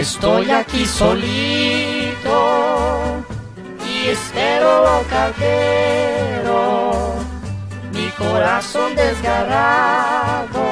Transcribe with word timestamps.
Estoy 0.00 0.50
aquí 0.50 0.86
solito 0.86 2.32
y 3.86 4.08
espero 4.08 4.88
al 4.88 5.06
caldero. 5.08 7.16
Mi 7.92 8.08
corazón 8.12 8.96
desgarrado 8.96 10.62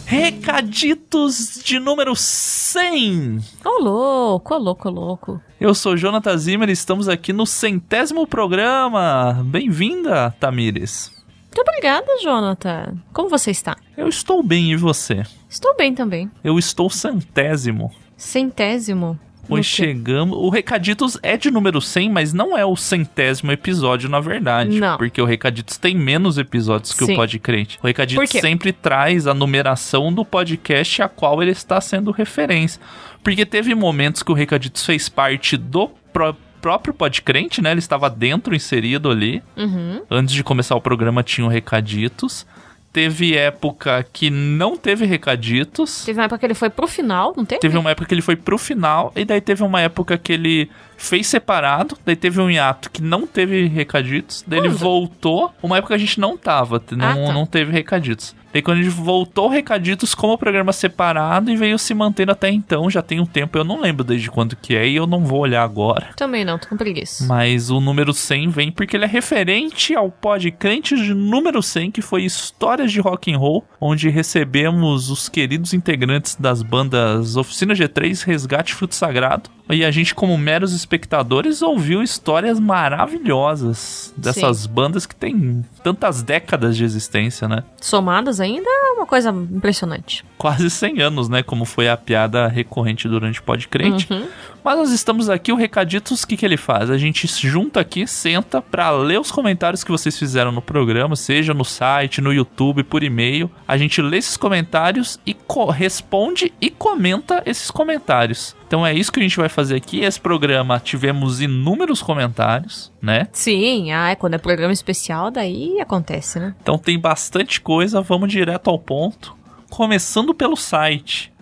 Recaditos 0.07 1.61
de 1.65 1.81
número 1.81 2.15
100. 2.15 3.41
Ô 3.65 3.83
louco, 3.83 4.55
ô 4.55 4.59
louco, 4.59 4.89
ô 4.89 4.93
louco. 4.93 5.41
Eu 5.61 5.75
sou 5.75 5.97
Jonathan 5.97 6.39
Zimmer 6.39 6.69
e 6.69 6.73
estamos 6.73 7.09
aqui 7.09 7.33
no 7.33 7.45
centésimo 7.45 8.25
programa. 8.27 9.43
Bem-vinda, 9.45 10.33
Tamires. 10.39 11.16
Muito 11.57 11.71
obrigada, 11.71 12.07
Jonathan. 12.23 12.97
Como 13.15 13.31
você 13.31 13.51
está? 13.51 13.77
Eu 13.97 14.09
estou 14.09 14.43
bem 14.43 14.73
e 14.73 14.77
você? 14.77 15.23
Estou 15.49 15.75
bem 15.75 15.95
também. 15.95 16.31
Eu 16.45 16.59
estou 16.59 16.91
centésimo. 16.91 17.91
Centésimo? 18.15 19.19
Pois 19.49 19.65
chegamos. 19.65 20.37
O 20.37 20.51
Recaditos 20.51 21.19
é 21.23 21.35
de 21.35 21.51
número 21.51 21.81
100, 21.81 22.11
mas 22.11 22.35
não 22.35 22.59
é 22.59 22.67
o 22.67 22.77
centésimo 22.77 23.53
episódio, 23.53 24.07
na 24.07 24.21
verdade. 24.21 24.79
Não. 24.79 24.99
Porque 24.99 25.23
o 25.23 25.25
Recaditos 25.25 25.79
tem 25.79 25.97
menos 25.97 26.37
episódios 26.37 26.93
que 26.93 27.07
Sim. 27.07 27.15
o 27.15 27.17
Podcrente. 27.17 27.79
O 27.83 27.87
Recaditos 27.87 28.29
sempre 28.29 28.71
traz 28.71 29.27
a 29.27 29.33
numeração 29.33 30.13
do 30.13 30.27
podcast 30.27 31.01
a 31.01 31.09
qual 31.09 31.43
ele 31.43 31.53
está 31.53 31.81
sendo 31.81 32.11
referência. 32.11 32.79
Porque 33.25 33.47
teve 33.47 33.75
momentos 33.75 34.23
que 34.23 34.31
o 34.31 34.35
Recaditos 34.35 34.85
fez 34.85 35.09
parte 35.09 35.57
do 35.57 35.89
pró- 36.13 36.35
próprio 36.67 36.93
Podcrente, 36.93 37.63
né? 37.63 37.71
Ele 37.71 37.79
estava 37.79 38.11
dentro, 38.11 38.53
inserido 38.53 39.09
ali. 39.09 39.41
Uhum. 39.57 40.03
Antes 40.11 40.35
de 40.35 40.43
começar 40.43 40.75
o 40.75 40.81
programa 40.81 41.23
tinha 41.23 41.47
o 41.47 41.49
Recaditos. 41.49 42.45
Teve 42.93 43.37
época 43.37 44.05
que 44.13 44.31
não 44.31 44.77
teve 44.77 45.05
Recaditos. 45.07 46.05
Teve 46.05 46.19
uma 46.19 46.25
época 46.25 46.39
que 46.41 46.47
ele 46.47 46.55
foi 46.55 46.69
pro 46.69 46.89
final, 46.89 47.33
não 47.37 47.45
teve? 47.45 47.61
Teve 47.61 47.79
uma 47.79 47.91
época 47.93 48.09
que 48.09 48.15
ele 48.15 48.23
foi 48.23 48.35
pro 48.35 48.59
final, 48.59 49.13
e 49.15 49.25
daí 49.25 49.41
teve 49.41 49.63
uma 49.63 49.81
época 49.81 50.19
que 50.19 50.33
ele 50.33 50.69
fez 50.97 51.29
separado, 51.29 51.97
daí 52.05 52.17
teve 52.17 52.41
um 52.41 52.51
hiato 52.51 52.91
que 52.91 53.01
não 53.03 53.27
teve 53.29 53.67
recaditos, 53.69 54.43
daí 54.45 54.59
ele 54.59 54.69
voltou, 54.71 55.53
uma 55.63 55.77
época 55.77 55.95
que 55.95 56.03
a 56.03 56.05
gente 56.05 56.19
não 56.19 56.37
tava, 56.37 56.83
não, 56.91 57.07
Ah, 57.07 57.15
tá. 57.27 57.33
não 57.33 57.47
teve 57.47 57.71
recaditos. 57.71 58.35
Daí 58.57 58.63
quando 58.63 58.79
a 58.79 58.83
gente 58.83 58.95
voltou 58.95 59.49
recaditos 59.49 60.15
como 60.15 60.39
programa 60.39 60.73
separado 60.73 61.51
e 61.51 61.57
veio 61.57 61.79
se 61.79 61.93
mantendo 61.93 62.33
até 62.33 62.49
então, 62.49 62.89
já 62.89 63.03
tem 63.03 63.21
um 63.21 63.27
tempo, 63.27 63.59
eu 63.59 63.65
não 63.65 63.79
lembro 63.79 64.03
desde 64.03 64.31
quando 64.31 64.57
que 64.57 64.75
é 64.75 64.89
e 64.89 64.97
eu 64.97 65.07
não 65.07 65.27
vou 65.27 65.41
olhar 65.41 65.63
agora. 65.63 66.09
Também 66.17 66.43
não, 66.43 66.59
tô 66.59 66.67
com 66.67 66.75
preguiça. 66.75 67.27
Mas 67.27 67.69
o 67.69 67.83
número 67.83 68.15
100 68.15 68.49
vem 68.49 68.73
porque 68.73 68.97
ele 68.97 69.05
é 69.05 69.09
referente 69.09 69.95
ao 69.95 70.11
podcast 70.11 70.97
de 70.97 71.13
número 71.13 71.63
100, 71.63 71.91
que 71.91 72.01
foi 72.01 72.25
Histórias 72.25 72.91
de 72.91 72.99
Rock 72.99 73.31
and 73.31 73.37
Roll, 73.37 73.63
onde 73.79 74.09
recebemos 74.09 75.11
os 75.11 75.29
queridos 75.29 75.75
integrantes 75.75 76.35
das 76.35 76.63
bandas 76.63 77.37
Oficina 77.37 77.75
G3, 77.75 78.25
Resgate 78.25 78.73
e 78.73 78.75
Fruto 78.75 78.95
Sagrado. 78.95 79.51
E 79.69 79.85
a 79.85 79.91
gente, 79.91 80.15
como 80.15 80.39
meros 80.39 80.73
espectadores, 80.73 81.61
ouviu 81.61 82.01
histórias 82.01 82.61
maravilhosas 82.61 84.15
dessas 84.17 84.65
bandas 84.65 85.07
que 85.07 85.15
têm 85.15 85.65
tantas 85.83 86.23
décadas 86.23 86.77
de 86.77 86.85
existência, 86.85 87.49
né? 87.49 87.65
Somadas 87.81 88.39
ainda 88.39 88.46
é 88.55 88.93
uma 88.93 89.07
coisa 89.07 89.31
impressionante. 89.31 90.25
Quase 90.39 90.71
100 90.71 91.01
anos, 91.01 91.29
né? 91.29 91.43
Como 91.43 91.65
foi 91.65 91.89
a 91.89 91.97
piada 91.97 92.47
recorrente 92.47 93.09
durante 93.09 93.41
o 93.41 93.43
Podcrente. 93.43 94.07
Uhum. 94.13 94.27
Mas 94.67 94.79
nós 94.79 94.91
estamos 94.91 95.31
aqui, 95.31 95.53
o 95.53 95.55
Recaditos, 95.55 96.25
o 96.25 96.27
que, 96.27 96.37
que 96.37 96.45
ele 96.45 96.57
faz? 96.57 96.91
A 96.91 96.99
gente 96.99 97.29
se 97.29 97.47
junta 97.47 97.79
aqui, 97.79 98.05
senta 98.05 98.61
pra 98.61 98.91
ler 98.91 99.21
os 99.21 99.31
comentários 99.31 99.85
que 99.85 99.93
vocês 99.93 100.19
fizeram 100.19 100.51
no 100.51 100.61
programa, 100.61 101.15
seja 101.15 101.55
no 101.55 101.65
site, 101.65 102.21
no 102.21 102.33
YouTube, 102.33 102.83
por 102.83 103.05
e-mail. 103.05 103.49
A 103.69 103.77
gente 103.79 104.03
lê 104.03 104.17
esses 104.17 104.37
comentários 104.37 105.21
e 105.25 105.37
responde 105.73 106.53
e 106.61 106.69
comenta 106.69 107.45
esses 107.47 107.71
comentários. 107.71 108.57
Então 108.67 108.85
é 108.85 108.93
isso 108.93 109.13
que 109.13 109.21
a 109.21 109.23
gente 109.23 109.37
vai 109.37 109.49
fazer 109.49 109.77
aqui. 109.77 110.01
Esse 110.01 110.21
programa 110.21 110.81
tivemos 110.81 111.41
inúmeros 111.41 112.03
comentários, 112.03 112.93
né? 113.01 113.29
Sim, 113.31 113.93
ah, 113.93 114.11
é 114.11 114.17
quando 114.17 114.35
é 114.35 114.39
programa 114.39 114.73
especial, 114.73 115.31
daí 115.31 115.81
acontece, 115.81 116.41
né? 116.41 116.57
Então 116.61 116.77
tem 116.77 116.99
bastante 116.99 117.61
coisa, 117.61 118.01
vamos 118.01 118.33
direto 118.33 118.69
ao 118.69 118.81
ponto. 118.81 119.33
Começando 119.71 120.35
pelo 120.35 120.57
site. 120.57 121.33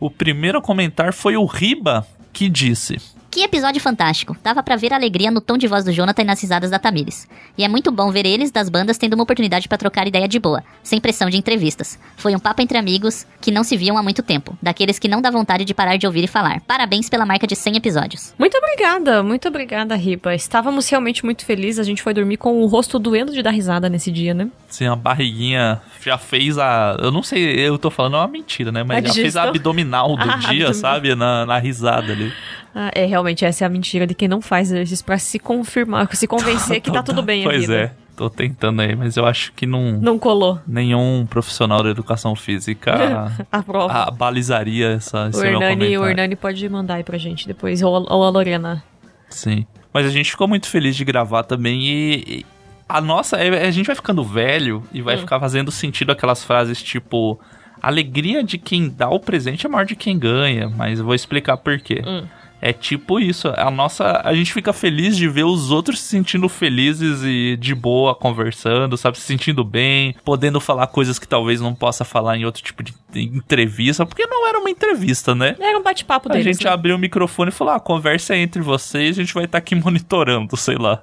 O 0.00 0.10
primeiro 0.10 0.56
a 0.56 0.62
comentar 0.62 1.12
foi 1.12 1.36
o 1.36 1.44
Riba, 1.44 2.06
que 2.32 2.48
disse: 2.48 2.96
Que 3.30 3.44
episódio 3.44 3.80
fantástico. 3.80 4.36
Dava 4.42 4.60
pra 4.60 4.74
ver 4.74 4.92
a 4.92 4.96
alegria 4.96 5.30
no 5.30 5.40
tom 5.40 5.56
de 5.56 5.68
voz 5.68 5.84
do 5.84 5.92
Jonathan 5.92 6.22
e 6.22 6.24
nas 6.24 6.40
risadas 6.40 6.68
da 6.68 6.80
Tamires. 6.80 7.28
E 7.56 7.62
é 7.62 7.68
muito 7.68 7.92
bom 7.92 8.10
ver 8.10 8.26
eles 8.26 8.50
das 8.50 8.68
bandas 8.68 8.98
tendo 8.98 9.14
uma 9.14 9.22
oportunidade 9.22 9.68
pra 9.68 9.78
trocar 9.78 10.08
ideia 10.08 10.26
de 10.26 10.36
boa, 10.40 10.64
sem 10.82 11.00
pressão 11.00 11.30
de 11.30 11.36
entrevistas. 11.36 11.96
Foi 12.16 12.34
um 12.34 12.40
papo 12.40 12.60
entre 12.60 12.76
amigos 12.76 13.24
que 13.40 13.52
não 13.52 13.62
se 13.62 13.76
viam 13.76 13.96
há 13.96 14.02
muito 14.02 14.20
tempo, 14.20 14.58
daqueles 14.60 14.98
que 14.98 15.06
não 15.06 15.22
dá 15.22 15.30
vontade 15.30 15.64
de 15.64 15.72
parar 15.72 15.96
de 15.96 16.08
ouvir 16.08 16.24
e 16.24 16.26
falar. 16.26 16.60
Parabéns 16.62 17.08
pela 17.08 17.24
marca 17.24 17.46
de 17.46 17.54
100 17.54 17.76
episódios. 17.76 18.34
Muito 18.36 18.56
obrigada, 18.58 19.22
muito 19.22 19.46
obrigada, 19.46 19.94
Ripa. 19.94 20.34
Estávamos 20.34 20.88
realmente 20.88 21.24
muito 21.24 21.44
felizes. 21.44 21.78
A 21.78 21.84
gente 21.84 22.02
foi 22.02 22.12
dormir 22.12 22.36
com 22.36 22.60
o 22.60 22.66
rosto 22.66 22.98
doendo 22.98 23.32
de 23.32 23.42
dar 23.44 23.50
risada 23.52 23.88
nesse 23.88 24.10
dia, 24.10 24.34
né? 24.34 24.48
Assim, 24.68 24.86
a 24.86 24.96
barriguinha 24.96 25.80
já 26.02 26.18
fez 26.18 26.58
a. 26.58 26.96
Eu 27.00 27.12
não 27.12 27.22
sei, 27.22 27.60
eu 27.60 27.78
tô 27.78 27.90
falando 27.90 28.16
é 28.16 28.18
uma 28.18 28.26
mentira, 28.28 28.72
né? 28.72 28.82
Mas 28.82 29.04
A 29.04 29.08
já 29.08 29.14
fez 29.14 29.36
a 29.36 29.44
abdominal 29.44 30.16
do 30.16 30.22
Ah, 30.28 30.36
dia, 30.36 30.66
abdominal. 30.68 30.74
sabe? 30.74 31.14
Na, 31.14 31.46
na 31.46 31.58
risada 31.58 32.12
ali. 32.12 32.32
Ah, 32.74 32.90
é, 32.94 33.04
realmente, 33.04 33.44
essa 33.44 33.64
é 33.64 33.66
a 33.66 33.68
mentira 33.68 34.06
de 34.06 34.14
quem 34.14 34.28
não 34.28 34.40
faz 34.40 34.70
exercício 34.70 35.04
pra 35.04 35.18
se 35.18 35.38
confirmar, 35.38 36.08
se 36.14 36.26
convencer 36.26 36.80
que 36.82 36.90
tá 36.92 37.02
tudo 37.02 37.20
bem 37.22 37.42
Pois 37.42 37.68
é, 37.68 37.92
tô 38.16 38.30
tentando 38.30 38.80
aí, 38.80 38.94
mas 38.94 39.16
eu 39.16 39.26
acho 39.26 39.52
que 39.54 39.66
não. 39.66 39.98
Não 40.00 40.18
colou 40.18 40.60
Nenhum 40.66 41.26
profissional 41.28 41.82
da 41.82 41.90
educação 41.90 42.36
física 42.36 43.32
a 43.50 43.62
prova. 43.62 43.92
a, 43.92 44.10
balizaria 44.10 44.90
essa, 44.92 45.28
esse 45.28 45.38
o, 45.38 45.42
meu 45.42 45.52
Hernani, 45.54 45.74
comentário. 45.74 46.00
o 46.02 46.06
Hernani 46.06 46.36
pode 46.36 46.68
mandar 46.68 46.94
aí 46.94 47.02
pra 47.04 47.18
gente 47.18 47.46
depois, 47.48 47.82
ou, 47.82 47.96
a- 47.96 48.14
ou 48.14 48.24
a 48.24 48.28
Lorena. 48.30 48.84
Sim. 49.28 49.66
Mas 49.92 50.06
a 50.06 50.10
gente 50.10 50.30
ficou 50.30 50.46
muito 50.46 50.68
feliz 50.68 50.94
de 50.94 51.04
gravar 51.04 51.42
também 51.42 51.80
e. 51.82 52.14
e 52.40 52.46
a 52.88 53.00
nossa. 53.00 53.36
é- 53.36 53.66
A 53.66 53.70
gente 53.72 53.86
vai 53.86 53.96
ficando 53.96 54.22
velho 54.22 54.84
e 54.92 55.00
Hum. 55.00 55.04
vai 55.04 55.16
ficar 55.16 55.40
fazendo 55.40 55.70
sentido 55.72 56.12
aquelas 56.12 56.44
frases 56.44 56.80
tipo. 56.82 57.40
A 57.82 57.88
alegria 57.88 58.44
de 58.44 58.58
quem 58.58 58.88
dá 58.90 59.08
o 59.08 59.18
presente 59.18 59.64
é 59.66 59.68
maior 59.68 59.84
de 59.86 59.96
quem 59.96 60.18
ganha, 60.18 60.68
mas 60.68 60.98
eu 60.98 61.04
vou 61.04 61.14
explicar 61.14 61.56
por 61.56 61.80
quê. 61.80 62.02
Hum. 62.06 62.24
É 62.62 62.72
tipo 62.74 63.18
isso, 63.18 63.48
a 63.56 63.70
nossa, 63.70 64.20
a 64.22 64.34
gente 64.34 64.52
fica 64.52 64.72
feliz 64.72 65.16
de 65.16 65.26
ver 65.26 65.44
os 65.44 65.70
outros 65.70 65.98
se 66.00 66.08
sentindo 66.08 66.46
felizes 66.48 67.22
e 67.22 67.56
de 67.56 67.74
boa 67.74 68.14
conversando, 68.14 68.98
sabe, 68.98 69.18
se 69.18 69.24
sentindo 69.24 69.64
bem, 69.64 70.14
podendo 70.24 70.60
falar 70.60 70.86
coisas 70.88 71.18
que 71.18 71.26
talvez 71.26 71.60
não 71.60 71.74
possa 71.74 72.04
falar 72.04 72.36
em 72.36 72.44
outro 72.44 72.62
tipo 72.62 72.82
de 72.82 72.92
entrevista, 73.14 74.04
porque 74.04 74.26
não 74.26 74.46
era 74.46 74.58
uma 74.58 74.68
entrevista, 74.68 75.34
né? 75.34 75.56
Era 75.58 75.78
um 75.78 75.82
bate-papo 75.82 76.28
A 76.28 76.32
deles. 76.32 76.44
gente 76.56 76.64
né? 76.64 76.70
abriu 76.70 76.96
o 76.96 76.98
microfone 76.98 77.48
e 77.48 77.52
falou: 77.52 77.72
ah, 77.72 77.76
a 77.76 77.80
conversa 77.80 78.34
é 78.34 78.38
entre 78.38 78.60
vocês, 78.60 79.18
a 79.18 79.22
gente 79.22 79.32
vai 79.34 79.44
estar 79.44 79.58
aqui 79.58 79.74
monitorando, 79.76 80.54
sei 80.56 80.76
lá. 80.76 81.02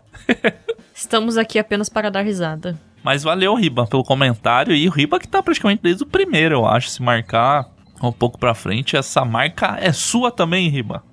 Estamos 0.93 1.37
aqui 1.37 1.57
apenas 1.57 1.89
para 1.89 2.11
dar 2.11 2.21
risada. 2.21 2.79
Mas 3.03 3.23
valeu, 3.23 3.55
Riba, 3.55 3.87
pelo 3.87 4.03
comentário. 4.03 4.75
E 4.75 4.87
o 4.87 4.91
Riba 4.91 5.19
que 5.19 5.27
tá 5.27 5.41
praticamente 5.41 5.81
desde 5.81 6.03
o 6.03 6.07
primeiro, 6.07 6.55
eu 6.55 6.65
acho. 6.67 6.89
Se 6.89 7.01
marcar 7.01 7.65
um 8.01 8.11
pouco 8.11 8.37
pra 8.37 8.53
frente, 8.53 8.95
essa 8.97 9.23
marca 9.23 9.77
é 9.79 9.91
sua 9.91 10.31
também, 10.31 10.69
Riba. 10.69 11.03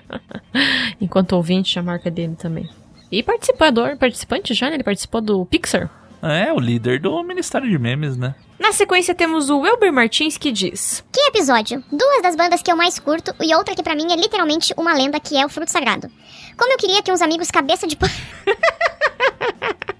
Enquanto 1.00 1.32
ouvinte, 1.32 1.78
a 1.78 1.82
marca 1.82 2.10
dele 2.10 2.36
também. 2.36 2.68
E 3.10 3.22
participador, 3.22 3.96
participante 3.96 4.54
já, 4.54 4.68
né? 4.68 4.76
Ele 4.76 4.84
participou 4.84 5.20
do 5.20 5.44
Pixar. 5.46 5.90
É, 6.22 6.52
o 6.52 6.60
líder 6.60 7.00
do 7.00 7.22
Ministério 7.22 7.68
de 7.68 7.78
Memes, 7.78 8.16
né? 8.16 8.34
Na 8.58 8.72
sequência 8.72 9.14
temos 9.14 9.50
o 9.50 9.66
Elber 9.66 9.92
Martins 9.92 10.38
que 10.38 10.52
diz: 10.52 11.04
Que 11.12 11.20
episódio? 11.28 11.82
Duas 11.90 12.22
das 12.22 12.36
bandas 12.36 12.62
que 12.62 12.70
eu 12.70 12.76
mais 12.76 12.98
curto 12.98 13.34
e 13.42 13.52
outra 13.54 13.74
que 13.74 13.82
pra 13.82 13.96
mim 13.96 14.12
é 14.12 14.16
literalmente 14.16 14.72
uma 14.76 14.94
lenda 14.94 15.18
que 15.18 15.36
é 15.36 15.44
o 15.44 15.48
Fruto 15.48 15.70
Sagrado. 15.72 16.08
Como 16.56 16.72
eu 16.72 16.76
queria 16.78 17.02
que 17.02 17.10
uns 17.10 17.22
amigos 17.22 17.50
cabeça 17.50 17.86
de... 17.88 17.96
pa- 17.96 18.06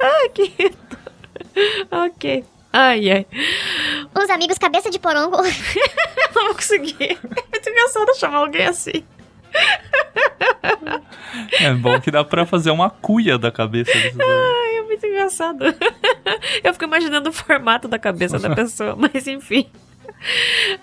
Ah, 0.00 0.28
que. 0.34 0.52
ok. 1.90 2.44
Ai, 2.72 3.10
ai. 3.10 3.26
Uns 4.16 4.30
amigos 4.30 4.58
cabeça 4.58 4.90
de 4.90 4.98
porongo... 4.98 5.38
Não 6.34 6.46
vou 6.46 6.54
conseguir. 6.54 7.18
É 7.22 7.48
muito 7.52 7.70
engraçado 7.70 8.18
chamar 8.18 8.38
alguém 8.38 8.66
assim. 8.66 9.04
É 11.60 11.72
bom 11.74 12.00
que 12.00 12.10
dá 12.10 12.24
pra 12.24 12.44
fazer 12.44 12.70
uma 12.70 12.90
cuia 12.90 13.38
da 13.38 13.50
cabeça 13.50 13.92
Ai, 13.94 14.76
é 14.76 14.82
muito 14.82 15.06
engraçado. 15.06 15.64
Eu 16.62 16.72
fico 16.72 16.84
imaginando 16.84 17.30
o 17.30 17.32
formato 17.32 17.88
da 17.88 17.98
cabeça 17.98 18.38
da 18.38 18.54
pessoa, 18.54 18.94
mas 18.98 19.26
enfim. 19.26 19.66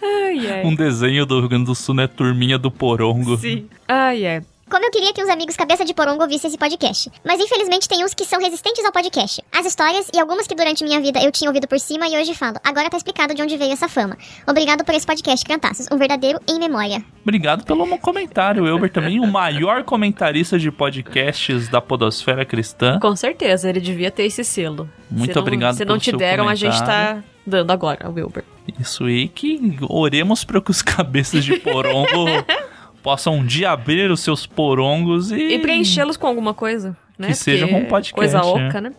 Ai, 0.01 0.47
ai. 0.47 0.65
Um 0.65 0.75
desenho 0.75 1.25
do 1.25 1.39
Rio 1.39 1.49
Grande 1.49 1.65
do 1.65 1.75
Sul, 1.75 1.95
né? 1.95 2.07
Turminha 2.07 2.57
do 2.57 2.71
Porongo. 2.71 3.37
Sim. 3.37 3.69
Ai, 3.87 4.25
ai. 4.25 4.41
Como 4.71 4.85
eu 4.85 4.89
queria 4.91 5.11
que 5.13 5.21
os 5.21 5.27
amigos 5.29 5.57
cabeça 5.57 5.83
de 5.83 5.93
porongo 5.93 6.23
ouvissem 6.23 6.47
esse 6.47 6.57
podcast. 6.57 7.11
Mas 7.25 7.41
infelizmente 7.41 7.89
tem 7.89 8.05
uns 8.05 8.13
que 8.13 8.23
são 8.23 8.39
resistentes 8.39 8.85
ao 8.85 8.91
podcast. 8.93 9.43
As 9.51 9.65
histórias 9.65 10.07
e 10.15 10.19
algumas 10.19 10.47
que 10.47 10.55
durante 10.55 10.81
minha 10.83 11.01
vida 11.01 11.21
eu 11.21 11.29
tinha 11.29 11.49
ouvido 11.49 11.67
por 11.67 11.77
cima 11.77 12.07
e 12.07 12.17
hoje 12.17 12.33
falo. 12.33 12.55
Agora 12.63 12.89
tá 12.89 12.95
explicado 12.95 13.33
de 13.35 13.41
onde 13.41 13.57
veio 13.57 13.73
essa 13.73 13.89
fama. 13.89 14.17
Obrigado 14.47 14.85
por 14.85 14.95
esse 14.95 15.05
podcast, 15.05 15.45
Cantaços. 15.45 15.87
Um 15.91 15.97
verdadeiro 15.97 16.39
em 16.47 16.57
memória. 16.57 17.03
Obrigado 17.21 17.65
pelo 17.65 17.85
comentário, 17.97 18.65
Elber 18.65 18.89
também, 18.89 19.19
o 19.19 19.27
maior 19.27 19.83
comentarista 19.83 20.57
de 20.57 20.71
podcasts 20.71 21.67
da 21.67 21.81
podosfera 21.81 22.45
cristã. 22.45 22.97
Com 22.99 23.13
certeza, 23.15 23.69
ele 23.69 23.81
devia 23.81 24.09
ter 24.09 24.23
esse 24.23 24.43
selo. 24.43 24.89
Muito 25.09 25.31
Se 25.31 25.35
não- 25.35 25.41
obrigado 25.41 25.73
Se 25.73 25.79
pelo 25.79 25.91
não 25.91 25.99
te 25.99 26.11
seu 26.11 26.17
deram, 26.17 26.47
a 26.47 26.55
gente 26.55 26.71
comentário. 26.71 27.21
tá 27.21 27.27
dando 27.45 27.71
agora, 27.71 28.09
Wilber. 28.09 28.45
Isso 28.79 29.03
aí, 29.03 29.27
que 29.27 29.77
oremos 29.89 30.45
para 30.45 30.61
que 30.61 30.71
os 30.71 30.81
cabeças 30.81 31.43
de 31.43 31.59
porongo 31.59 32.07
possam 33.03 33.35
um 33.35 33.45
dia 33.45 33.71
abrir 33.71 34.09
os 34.11 34.19
seus 34.21 34.45
porongos 34.45 35.31
e... 35.31 35.55
E 35.55 35.59
preenchê-los 35.59 36.17
com 36.17 36.27
alguma 36.27 36.53
coisa, 36.53 36.95
né? 37.17 37.27
Que 37.27 37.35
seja 37.35 37.67
com 37.67 37.77
um 37.79 37.85
podcast, 37.85 38.13
Coisa 38.13 38.37
é. 38.37 38.41
oca, 38.41 38.81
né? 38.81 38.91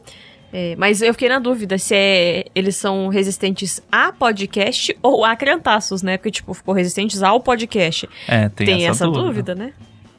É, 0.52 0.74
mas 0.76 1.00
eu 1.00 1.14
fiquei 1.14 1.30
na 1.30 1.38
dúvida 1.38 1.78
se 1.78 1.94
é- 1.94 2.44
eles 2.54 2.76
são 2.76 3.08
resistentes 3.08 3.82
a 3.90 4.12
podcast 4.12 4.94
ou 5.02 5.24
a 5.24 5.34
crentaços, 5.34 6.02
né? 6.02 6.18
Porque, 6.18 6.30
tipo, 6.30 6.52
ficou 6.52 6.74
resistentes 6.74 7.22
ao 7.22 7.40
podcast. 7.40 8.06
É, 8.28 8.50
tem, 8.50 8.66
Tem, 8.66 8.86
essa, 8.86 9.04
essa, 9.04 9.10
dúvida. 9.10 9.54
né? 9.54 9.72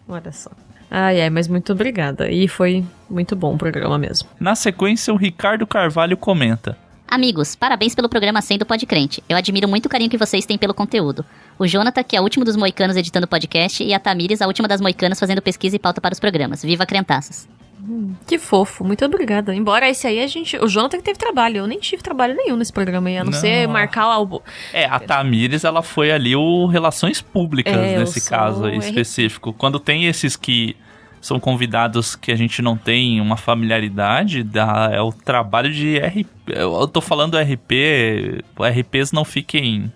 Olha 0.10 0.32
só. 0.32 0.50
Ai, 0.90 1.22
ai, 1.22 1.30
mas 1.30 1.48
muito 1.48 1.72
obrigada. 1.72 2.32
E 2.32 2.48
foi 2.48 2.84
muito 3.10 3.36
bom 3.36 3.54
o 3.54 3.58
programa 3.58 3.98
mesmo. 3.98 4.28
Na 4.40 4.56
sequência, 4.56 5.14
o 5.14 5.18
Ricardo 5.18 5.68
Carvalho 5.68 6.18
comenta. 6.18 6.78
Amigos, 7.08 7.56
parabéns 7.56 7.94
pelo 7.94 8.10
programa 8.10 8.42
Sendo 8.42 8.66
Pode 8.66 8.86
Crente. 8.86 9.24
Eu 9.30 9.38
admiro 9.38 9.68
muito 9.68 9.86
o 9.86 9.90
carinho 9.90 10.10
que 10.10 10.18
vocês 10.18 10.46
têm 10.46 10.58
pelo 10.58 10.74
conteúdo. 10.74 11.24
O 11.60 11.68
Jonathan, 11.68 12.04
que 12.04 12.16
é 12.16 12.20
o 12.20 12.24
último 12.24 12.44
dos 12.44 12.56
moicanos 12.56 12.98
editando 12.98 13.28
podcast, 13.28 13.84
e 13.84 13.94
a 13.94 14.00
Tamires, 14.00 14.42
a 14.42 14.48
última 14.48 14.68
das 14.68 14.82
moicanas 14.82 15.20
fazendo 15.20 15.42
pesquisa 15.42 15.76
e 15.76 15.80
pauta 15.80 16.02
para 16.02 16.14
os 16.14 16.20
programas. 16.20 16.64
Viva 16.64 16.86
Crentaças! 16.86 17.48
Que 18.26 18.40
fofo, 18.40 18.84
muito 18.86 19.04
obrigada. 19.04 19.54
Embora 19.54 19.90
esse 19.90 20.08
aí 20.08 20.24
a 20.24 20.28
gente. 20.28 20.56
O 20.58 20.68
Jonathan 20.70 20.98
que 20.98 21.04
teve 21.04 21.20
trabalho. 21.20 21.58
Eu 21.58 21.68
nem 21.68 21.80
tive 21.80 22.02
trabalho 22.02 22.34
nenhum 22.34 22.56
nesse 22.56 22.72
programa 22.72 23.10
aí, 23.10 23.18
a 23.18 23.26
não, 23.26 23.32
Não. 23.32 23.40
ser 23.40 23.68
marcar 23.68 24.18
o. 24.20 24.42
É, 24.72 24.86
a 24.86 25.00
Tamires, 25.00 25.66
ela 25.66 25.84
foi 25.84 26.10
ali 26.10 26.34
o 26.34 26.66
Relações 26.66 27.22
Públicas 27.22 27.76
É, 27.76 28.00
nesse 28.00 28.28
caso 28.28 28.70
específico. 28.70 29.52
Quando 29.52 29.82
tem 29.82 30.06
esses 30.06 30.38
que 30.38 30.78
são 31.24 31.40
convidados 31.40 32.18
que 32.18 32.34
a 32.34 32.36
gente 32.36 32.62
não 32.62 32.76
tem 32.76 33.22
uma 33.22 33.38
familiaridade, 33.38 34.44
dá, 34.44 34.90
é 34.92 35.00
o 35.00 35.10
trabalho 35.10 35.72
de 35.72 35.98
RP. 35.98 36.28
Eu 36.48 36.86
tô 36.86 37.00
falando 37.00 37.38
RP, 37.38 38.44
RPs 38.60 39.14
não 39.14 39.24
fiquem 39.24 39.90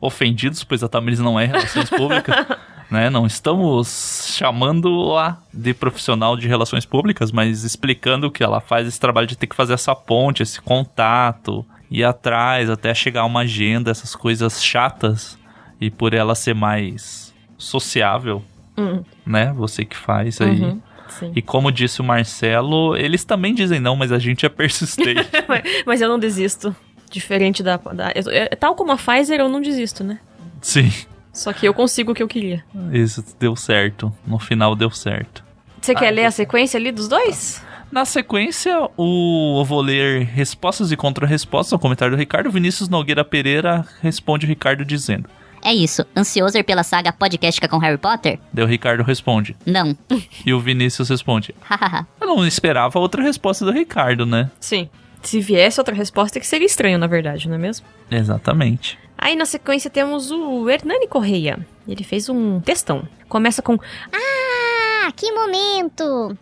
ofendidos, 0.00 0.64
pois 0.64 0.82
a 0.82 0.88
Tamires 0.88 1.20
não 1.20 1.38
é 1.38 1.44
Relações 1.44 1.90
Públicas. 1.90 2.34
Né? 2.90 3.08
Não 3.08 3.24
estamos 3.24 4.34
chamando-a 4.36 5.36
de 5.54 5.72
profissional 5.72 6.36
de 6.36 6.48
relações 6.48 6.84
públicas, 6.84 7.30
mas 7.30 7.62
explicando 7.62 8.32
que 8.32 8.42
ela 8.42 8.60
faz 8.60 8.84
esse 8.88 8.98
trabalho 8.98 9.28
de 9.28 9.38
ter 9.38 9.46
que 9.46 9.54
fazer 9.54 9.74
essa 9.74 9.94
ponte, 9.94 10.42
esse 10.42 10.60
contato, 10.60 11.64
ir 11.88 12.02
atrás 12.02 12.68
até 12.68 12.92
chegar 12.92 13.20
a 13.20 13.26
uma 13.26 13.42
agenda, 13.42 13.92
essas 13.92 14.16
coisas 14.16 14.60
chatas. 14.60 15.38
E 15.80 15.88
por 15.88 16.12
ela 16.12 16.34
ser 16.34 16.52
mais 16.52 17.32
sociável, 17.56 18.42
Hum, 18.78 19.02
né? 19.26 19.52
Você 19.56 19.84
que 19.84 19.96
faz 19.96 20.40
aí. 20.40 20.60
uhum, 20.60 20.80
sim. 21.08 21.32
E 21.36 21.42
como 21.42 21.70
disse 21.72 22.00
o 22.00 22.04
Marcelo, 22.04 22.96
eles 22.96 23.24
também 23.24 23.54
dizem 23.54 23.80
não, 23.80 23.96
mas 23.96 24.12
a 24.12 24.18
gente 24.18 24.46
é 24.46 24.48
persistente. 24.48 25.28
mas, 25.86 26.00
eu 26.00 26.08
não 26.08 26.18
desisto. 26.18 26.74
Diferente 27.10 27.62
da. 27.62 27.76
da 27.76 28.12
eu- 28.14 28.30
é, 28.30 28.48
tal 28.50 28.74
como 28.74 28.92
a 28.92 28.96
Pfizer, 28.96 29.40
eu 29.40 29.48
não 29.48 29.60
desisto, 29.60 30.04
né? 30.04 30.20
Sim, 30.62 30.90
Só 31.32 31.52
que 31.52 31.66
eu 31.66 31.74
consigo 31.74 32.12
o 32.12 32.14
que 32.14 32.22
eu 32.22 32.28
queria. 32.28 32.64
isso 32.92 33.24
deu 33.38 33.56
certo. 33.56 34.12
No 34.26 34.38
final 34.38 34.76
deu 34.76 34.90
certo. 34.90 35.42
Você 35.80 35.92
Ah, 35.92 35.94
quer 35.96 36.10
ler 36.10 36.26
a 36.26 36.30
sequência 36.30 36.78
ali 36.78 36.92
dos 36.92 37.08
dois? 37.08 37.64
Na 37.90 38.04
sequência, 38.04 38.88
o, 38.96 39.58
eu 39.60 39.64
vou 39.64 39.80
ler 39.80 40.22
respostas 40.24 40.92
e 40.92 40.96
contra-respostas 40.96 41.72
ao 41.72 41.78
comentário 41.78 42.14
do 42.14 42.18
Ricardo. 42.20 42.50
Vinícius 42.50 42.88
Nogueira 42.88 43.24
Pereira 43.24 43.84
responde 44.00 44.46
o 44.46 44.48
Ricardo 44.48 44.84
dizendo. 44.84 45.28
É 45.62 45.72
isso. 45.74 46.04
Ansioso 46.16 46.62
pela 46.64 46.82
saga 46.82 47.12
podcastica 47.12 47.68
com 47.68 47.78
Harry 47.78 47.98
Potter? 47.98 48.38
Daí 48.52 48.64
o 48.64 48.68
Ricardo 48.68 49.02
responde. 49.02 49.56
Não. 49.66 49.96
E 50.46 50.54
o 50.54 50.60
Vinícius 50.60 51.08
responde. 51.10 51.54
Hahaha. 51.60 52.06
Eu 52.20 52.26
não 52.26 52.46
esperava 52.46 52.98
outra 52.98 53.22
resposta 53.22 53.64
do 53.64 53.70
Ricardo, 53.72 54.24
né? 54.24 54.50
Sim. 54.58 54.88
Se 55.22 55.38
viesse 55.40 55.78
outra 55.78 55.94
resposta, 55.94 56.40
que 56.40 56.46
seria 56.46 56.66
estranho, 56.66 56.98
na 56.98 57.06
verdade, 57.06 57.46
não 57.46 57.56
é 57.56 57.58
mesmo? 57.58 57.86
Exatamente. 58.10 58.98
Aí 59.18 59.36
na 59.36 59.44
sequência 59.44 59.90
temos 59.90 60.30
o 60.30 60.68
Hernani 60.70 61.06
Correia. 61.06 61.58
Ele 61.86 62.02
fez 62.02 62.28
um 62.30 62.58
textão. 62.60 63.06
Começa 63.28 63.60
com 63.60 63.78
Ah, 64.12 65.12
que 65.14 65.30
momento! 65.32 66.38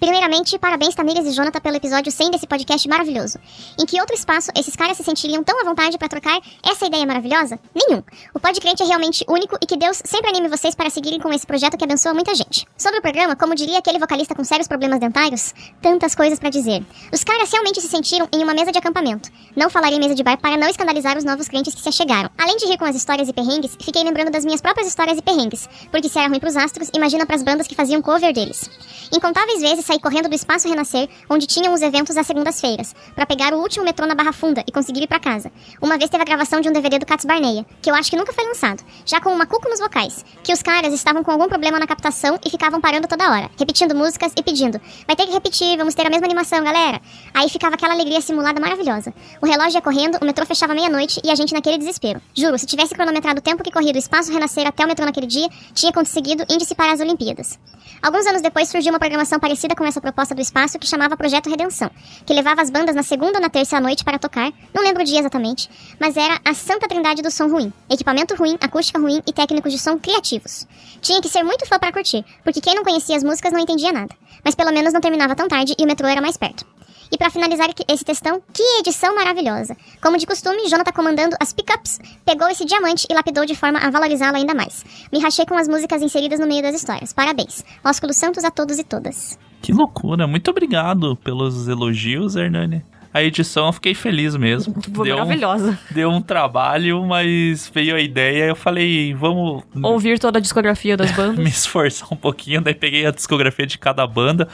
Primeiramente, 0.00 0.58
parabéns 0.58 0.94
Tamires 0.94 1.26
e 1.26 1.32
Jonathan 1.32 1.60
pelo 1.60 1.76
episódio 1.76 2.10
100 2.10 2.30
desse 2.30 2.46
podcast 2.46 2.88
maravilhoso. 2.88 3.38
Em 3.78 3.84
que 3.84 4.00
outro 4.00 4.16
espaço 4.16 4.50
esses 4.56 4.74
caras 4.74 4.96
se 4.96 5.04
sentiriam 5.04 5.44
tão 5.44 5.60
à 5.60 5.64
vontade 5.64 5.98
pra 5.98 6.08
trocar 6.08 6.40
essa 6.64 6.86
ideia 6.86 7.04
maravilhosa? 7.04 7.60
Nenhum. 7.74 8.02
O 8.32 8.40
Podcrente 8.40 8.82
é 8.82 8.86
realmente 8.86 9.26
único 9.28 9.58
e 9.60 9.66
que 9.66 9.76
Deus 9.76 10.00
sempre 10.02 10.30
anime 10.30 10.48
vocês 10.48 10.74
para 10.74 10.88
seguirem 10.88 11.20
com 11.20 11.30
esse 11.30 11.46
projeto 11.46 11.76
que 11.76 11.84
abençoa 11.84 12.14
muita 12.14 12.34
gente. 12.34 12.66
Sobre 12.78 12.98
o 12.98 13.02
programa, 13.02 13.36
como 13.36 13.54
diria 13.54 13.76
aquele 13.76 13.98
vocalista 13.98 14.34
com 14.34 14.42
sérios 14.42 14.66
problemas 14.66 15.00
dentários, 15.00 15.52
tantas 15.82 16.14
coisas 16.14 16.38
pra 16.38 16.48
dizer. 16.48 16.82
Os 17.12 17.22
caras 17.22 17.52
realmente 17.52 17.82
se 17.82 17.88
sentiram 17.88 18.26
em 18.32 18.42
uma 18.42 18.54
mesa 18.54 18.72
de 18.72 18.78
acampamento. 18.78 19.28
Não 19.54 19.68
falarei 19.68 19.98
mesa 19.98 20.14
de 20.14 20.22
bar 20.22 20.38
para 20.38 20.56
não 20.56 20.68
escandalizar 20.70 21.18
os 21.18 21.24
novos 21.24 21.46
crentes 21.46 21.74
que 21.74 21.80
se 21.82 21.90
achegaram. 21.90 22.30
Além 22.38 22.56
de 22.56 22.64
rir 22.64 22.78
com 22.78 22.86
as 22.86 22.96
histórias 22.96 23.28
e 23.28 23.34
perrengues, 23.34 23.76
fiquei 23.78 24.02
lembrando 24.02 24.30
das 24.30 24.46
minhas 24.46 24.62
próprias 24.62 24.88
histórias 24.88 25.18
e 25.18 25.22
perrengues. 25.22 25.68
Porque 25.90 26.08
se 26.08 26.18
era 26.18 26.28
ruim 26.28 26.40
pros 26.40 26.56
astros, 26.56 26.88
imagina 26.94 27.26
pras 27.26 27.42
bandas 27.42 27.66
que 27.66 27.74
faziam 27.74 28.00
cover 28.00 28.32
deles. 28.32 28.70
Incontáveis 29.12 29.60
vezes 29.60 29.89
saí 29.90 29.98
correndo 29.98 30.28
do 30.28 30.34
Espaço 30.36 30.68
Renascer, 30.68 31.08
onde 31.28 31.48
tinham 31.48 31.74
os 31.74 31.82
eventos 31.82 32.16
às 32.16 32.24
segundas-feiras, 32.24 32.94
pra 33.16 33.26
pegar 33.26 33.52
o 33.52 33.58
último 33.58 33.84
metrô 33.84 34.06
na 34.06 34.14
Barra 34.14 34.32
Funda 34.32 34.62
e 34.64 34.70
conseguir 34.70 35.02
ir 35.02 35.08
pra 35.08 35.18
casa. 35.18 35.50
Uma 35.82 35.98
vez 35.98 36.08
teve 36.08 36.22
a 36.22 36.24
gravação 36.24 36.60
de 36.60 36.68
um 36.68 36.72
DVD 36.72 37.00
do 37.00 37.06
Cats 37.06 37.24
Barneia, 37.24 37.66
que 37.82 37.90
eu 37.90 37.94
acho 37.96 38.08
que 38.08 38.16
nunca 38.16 38.32
foi 38.32 38.44
lançado, 38.44 38.84
já 39.04 39.20
com 39.20 39.30
uma 39.30 39.46
cuco 39.46 39.68
nos 39.68 39.80
vocais, 39.80 40.24
que 40.44 40.52
os 40.52 40.62
caras 40.62 40.94
estavam 40.94 41.24
com 41.24 41.32
algum 41.32 41.48
problema 41.48 41.76
na 41.80 41.88
captação 41.88 42.38
e 42.46 42.48
ficavam 42.48 42.80
parando 42.80 43.08
toda 43.08 43.32
hora, 43.32 43.50
repetindo 43.58 43.92
músicas 43.92 44.32
e 44.36 44.44
pedindo: 44.44 44.80
vai 45.08 45.16
ter 45.16 45.26
que 45.26 45.32
repetir, 45.32 45.76
vamos 45.76 45.92
ter 45.92 46.06
a 46.06 46.10
mesma 46.10 46.26
animação, 46.26 46.62
galera. 46.62 47.00
Aí 47.34 47.48
ficava 47.48 47.74
aquela 47.74 47.92
alegria 47.92 48.20
simulada 48.20 48.60
maravilhosa. 48.60 49.12
O 49.42 49.46
relógio 49.46 49.78
ia 49.78 49.82
correndo, 49.82 50.18
o 50.22 50.24
metrô 50.24 50.46
fechava 50.46 50.72
meia-noite 50.72 51.20
e 51.24 51.32
a 51.32 51.34
gente 51.34 51.52
naquele 51.52 51.78
desespero. 51.78 52.22
Juro, 52.32 52.56
se 52.60 52.66
tivesse 52.66 52.94
cronometrado 52.94 53.40
o 53.40 53.42
tempo 53.42 53.64
que 53.64 53.72
corria 53.72 53.92
do 53.92 53.98
Espaço 53.98 54.32
Renascer 54.32 54.68
até 54.68 54.84
o 54.84 54.86
metrô 54.86 55.04
naquele 55.04 55.26
dia, 55.26 55.48
tinha 55.74 55.92
conseguido 55.92 56.44
índice 56.48 56.76
para 56.76 56.92
as 56.92 57.00
Olimpíadas. 57.00 57.58
Alguns 58.00 58.24
anos 58.26 58.40
depois 58.40 58.68
surgiu 58.68 58.92
uma 58.92 58.98
programação 59.00 59.40
parecida 59.40 59.74
com 59.80 59.86
essa 59.86 59.98
proposta 59.98 60.34
do 60.34 60.42
espaço 60.42 60.78
que 60.78 60.86
chamava 60.86 61.16
Projeto 61.16 61.48
Redenção, 61.48 61.90
que 62.26 62.34
levava 62.34 62.60
as 62.60 62.68
bandas 62.68 62.94
na 62.94 63.02
segunda 63.02 63.38
ou 63.38 63.40
na 63.40 63.48
terça 63.48 63.78
à 63.78 63.80
noite 63.80 64.04
para 64.04 64.18
tocar, 64.18 64.52
não 64.74 64.82
lembro 64.82 65.00
o 65.02 65.06
dia 65.06 65.18
exatamente, 65.18 65.70
mas 65.98 66.18
era 66.18 66.38
a 66.44 66.52
santa 66.52 66.86
trindade 66.86 67.22
do 67.22 67.30
som 67.30 67.48
ruim. 67.48 67.72
Equipamento 67.88 68.34
ruim, 68.34 68.58
acústica 68.60 68.98
ruim 68.98 69.22
e 69.26 69.32
técnicos 69.32 69.72
de 69.72 69.78
som 69.78 69.98
criativos. 69.98 70.68
Tinha 71.00 71.22
que 71.22 71.30
ser 71.30 71.42
muito 71.42 71.66
fã 71.66 71.78
para 71.78 71.94
curtir, 71.94 72.22
porque 72.44 72.60
quem 72.60 72.74
não 72.74 72.84
conhecia 72.84 73.16
as 73.16 73.24
músicas 73.24 73.54
não 73.54 73.58
entendia 73.58 73.90
nada. 73.90 74.14
Mas 74.44 74.54
pelo 74.54 74.70
menos 74.70 74.92
não 74.92 75.00
terminava 75.00 75.34
tão 75.34 75.48
tarde 75.48 75.74
e 75.78 75.82
o 75.82 75.86
metrô 75.86 76.06
era 76.06 76.20
mais 76.20 76.36
perto. 76.36 76.66
E 77.12 77.18
para 77.18 77.30
finalizar 77.30 77.68
esse 77.88 78.04
textão, 78.04 78.40
que 78.52 78.62
edição 78.78 79.14
maravilhosa! 79.14 79.76
Como 80.00 80.16
de 80.16 80.26
costume, 80.26 80.68
Jonathan 80.68 80.92
comandando 80.92 81.36
as 81.40 81.52
pickups, 81.52 81.98
pegou 82.24 82.48
esse 82.48 82.64
diamante 82.64 83.06
e 83.10 83.14
lapidou 83.14 83.44
de 83.44 83.56
forma 83.56 83.80
a 83.80 83.90
valorizá-lo 83.90 84.36
ainda 84.36 84.54
mais. 84.54 84.84
Me 85.12 85.18
rachei 85.18 85.44
com 85.44 85.56
as 85.56 85.66
músicas 85.66 86.02
inseridas 86.02 86.38
no 86.38 86.46
meio 86.46 86.62
das 86.62 86.74
histórias. 86.76 87.12
Parabéns. 87.12 87.64
Ósculos 87.84 88.16
santos 88.16 88.44
a 88.44 88.50
todos 88.50 88.78
e 88.78 88.84
todas. 88.84 89.38
Que 89.60 89.72
loucura. 89.72 90.26
Muito 90.26 90.50
obrigado 90.50 91.16
pelos 91.16 91.66
elogios, 91.66 92.36
Hernani. 92.36 92.84
A 93.12 93.22
edição 93.22 93.66
eu 93.66 93.72
fiquei 93.72 93.92
feliz 93.94 94.36
mesmo. 94.36 94.74
Foi 94.94 95.08
Deu 95.08 95.16
um, 95.16 95.18
maravilhosa. 95.20 95.78
deu 95.90 96.10
um 96.10 96.22
trabalho, 96.22 97.04
mas 97.04 97.70
veio 97.74 97.96
a 97.96 98.00
ideia. 98.00 98.44
Eu 98.44 98.54
falei, 98.56 99.12
vamos 99.14 99.64
Ouvir 99.82 100.18
toda 100.18 100.38
a 100.38 100.40
discografia 100.40 100.96
das 100.96 101.10
bandas. 101.16 101.38
me 101.42 101.50
esforçar 101.50 102.08
um 102.12 102.16
pouquinho. 102.16 102.60
Daí 102.60 102.74
peguei 102.74 103.04
a 103.06 103.10
discografia 103.10 103.66
de 103.66 103.78
cada 103.78 104.06
banda. 104.06 104.46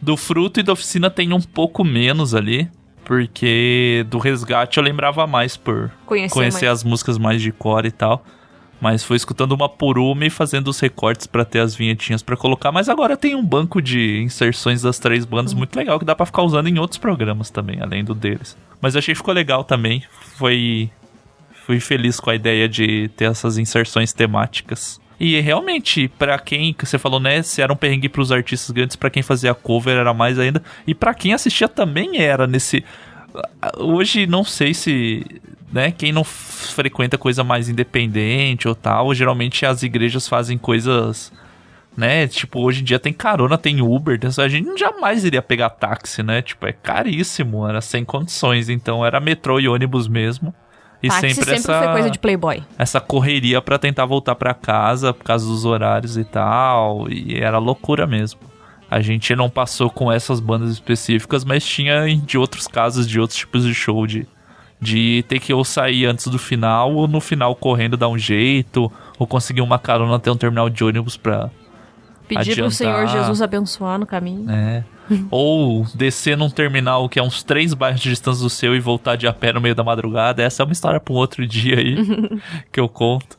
Do 0.00 0.16
Fruto 0.16 0.60
e 0.60 0.62
da 0.62 0.72
Oficina 0.74 1.08
tem 1.08 1.32
um 1.32 1.40
pouco 1.40 1.82
menos 1.84 2.34
ali. 2.34 2.68
Porque 3.04 4.06
do 4.08 4.18
Resgate 4.18 4.78
eu 4.78 4.84
lembrava 4.84 5.26
mais 5.26 5.56
por 5.56 5.90
Conhecer 6.06 6.32
conhecer 6.34 6.66
mais. 6.66 6.78
as 6.80 6.84
músicas 6.84 7.18
mais 7.18 7.40
de 7.42 7.50
core 7.50 7.88
e 7.88 7.90
tal. 7.90 8.24
Mas 8.82 9.04
foi 9.04 9.16
escutando 9.16 9.52
uma 9.52 9.68
por 9.68 9.96
uma 9.96 10.26
e 10.26 10.30
fazendo 10.30 10.66
os 10.66 10.80
recortes 10.80 11.28
pra 11.28 11.44
ter 11.44 11.60
as 11.60 11.72
vinhetinhas 11.72 12.20
pra 12.20 12.36
colocar. 12.36 12.72
Mas 12.72 12.88
agora 12.88 13.16
tem 13.16 13.36
um 13.36 13.44
banco 13.44 13.80
de 13.80 14.20
inserções 14.20 14.82
das 14.82 14.98
três 14.98 15.24
bandas 15.24 15.54
muito 15.54 15.76
legal 15.76 16.00
que 16.00 16.04
dá 16.04 16.16
pra 16.16 16.26
ficar 16.26 16.42
usando 16.42 16.66
em 16.66 16.80
outros 16.80 16.98
programas 16.98 17.48
também, 17.48 17.80
além 17.80 18.02
do 18.02 18.12
deles. 18.12 18.58
Mas 18.80 18.96
eu 18.96 18.98
achei 18.98 19.14
que 19.14 19.18
ficou 19.18 19.32
legal 19.32 19.62
também. 19.62 20.02
Foi. 20.36 20.90
Fui 21.64 21.78
feliz 21.78 22.18
com 22.18 22.30
a 22.30 22.34
ideia 22.34 22.68
de 22.68 23.08
ter 23.16 23.26
essas 23.26 23.56
inserções 23.56 24.12
temáticas. 24.12 25.00
E 25.20 25.38
realmente, 25.38 26.08
pra 26.18 26.36
quem, 26.36 26.72
que 26.72 26.84
você 26.84 26.98
falou, 26.98 27.20
né, 27.20 27.40
se 27.40 27.62
era 27.62 27.72
um 27.72 27.76
perrengue 27.76 28.08
pros 28.08 28.32
artistas 28.32 28.72
grandes, 28.72 28.96
pra 28.96 29.10
quem 29.10 29.22
fazia 29.22 29.54
cover 29.54 29.96
era 29.96 30.12
mais 30.12 30.40
ainda, 30.40 30.60
e 30.84 30.92
pra 30.92 31.14
quem 31.14 31.32
assistia 31.32 31.68
também 31.68 32.20
era 32.20 32.48
nesse... 32.48 32.84
Hoje, 33.78 34.26
não 34.26 34.44
sei 34.44 34.74
se, 34.74 35.24
né, 35.72 35.90
quem 35.90 36.12
não 36.12 36.24
frequenta 36.24 37.16
coisa 37.16 37.42
mais 37.42 37.68
independente 37.68 38.68
ou 38.68 38.74
tal, 38.74 39.14
geralmente 39.14 39.64
as 39.64 39.82
igrejas 39.82 40.28
fazem 40.28 40.58
coisas 40.58 41.32
né? 41.96 42.26
Tipo, 42.26 42.60
hoje 42.60 42.80
em 42.80 42.84
dia 42.84 42.98
tem 42.98 43.12
carona, 43.12 43.58
tem 43.58 43.82
Uber, 43.82 44.18
a 44.38 44.48
gente 44.48 44.78
jamais 44.78 45.24
iria 45.24 45.42
pegar 45.42 45.70
táxi, 45.70 46.22
né? 46.22 46.42
Tipo, 46.42 46.66
é 46.66 46.72
caríssimo, 46.72 47.68
era 47.68 47.80
sem 47.80 48.04
condições, 48.04 48.68
então 48.68 49.04
era 49.04 49.20
metrô 49.20 49.60
e 49.60 49.68
ônibus 49.68 50.08
mesmo. 50.08 50.54
E 51.02 51.08
Táxi 51.08 51.20
sempre, 51.20 51.44
sempre 51.44 51.54
essa, 51.54 51.82
foi 51.82 51.92
coisa 51.92 52.10
de 52.10 52.18
playboy. 52.18 52.62
essa 52.78 53.00
correria 53.00 53.60
pra 53.60 53.76
tentar 53.76 54.06
voltar 54.06 54.36
pra 54.36 54.54
casa 54.54 55.12
por 55.12 55.24
causa 55.24 55.44
dos 55.44 55.64
horários 55.64 56.16
e 56.16 56.24
tal, 56.24 57.10
e 57.10 57.38
era 57.38 57.58
loucura 57.58 58.06
mesmo. 58.06 58.40
A 58.92 59.00
gente 59.00 59.34
não 59.34 59.48
passou 59.48 59.88
com 59.88 60.12
essas 60.12 60.38
bandas 60.38 60.70
específicas, 60.70 61.44
mas 61.44 61.64
tinha 61.64 62.04
de 62.14 62.36
outros 62.36 62.68
casos, 62.68 63.08
de 63.08 63.18
outros 63.18 63.38
tipos 63.38 63.64
de 63.64 63.74
show, 63.74 64.06
de, 64.06 64.26
de 64.78 65.24
ter 65.28 65.40
que 65.40 65.52
ou 65.54 65.64
sair 65.64 66.04
antes 66.04 66.26
do 66.26 66.38
final, 66.38 66.92
ou 66.94 67.08
no 67.08 67.18
final 67.18 67.54
correndo 67.56 67.96
dar 67.96 68.08
um 68.08 68.18
jeito, 68.18 68.92
ou 69.18 69.26
conseguir 69.26 69.62
uma 69.62 69.78
carona 69.78 70.16
até 70.16 70.30
um 70.30 70.36
terminal 70.36 70.68
de 70.68 70.84
ônibus 70.84 71.16
pra, 71.16 71.50
Pedir 72.28 72.56
pro. 72.56 72.70
Senhor 72.70 73.06
Jesus 73.06 73.42
abençoar 73.42 73.98
no 73.98 74.06
caminho. 74.06 74.50
É. 74.50 74.84
Ou 75.30 75.86
descer 75.94 76.36
num 76.36 76.50
terminal 76.50 77.08
que 77.08 77.18
é 77.18 77.22
uns 77.22 77.42
três 77.42 77.74
bairros 77.74 78.00
de 78.00 78.10
distância 78.10 78.42
do 78.42 78.50
seu 78.50 78.74
e 78.74 78.80
voltar 78.80 79.16
de 79.16 79.26
a 79.26 79.32
pé 79.32 79.52
no 79.52 79.60
meio 79.60 79.74
da 79.74 79.82
madrugada. 79.82 80.42
Essa 80.42 80.62
é 80.62 80.64
uma 80.64 80.72
história 80.72 81.00
pra 81.00 81.12
um 81.12 81.16
outro 81.16 81.44
dia 81.48 81.78
aí 81.78 81.96
que 82.70 82.80
eu 82.80 82.88
conto. 82.88 83.38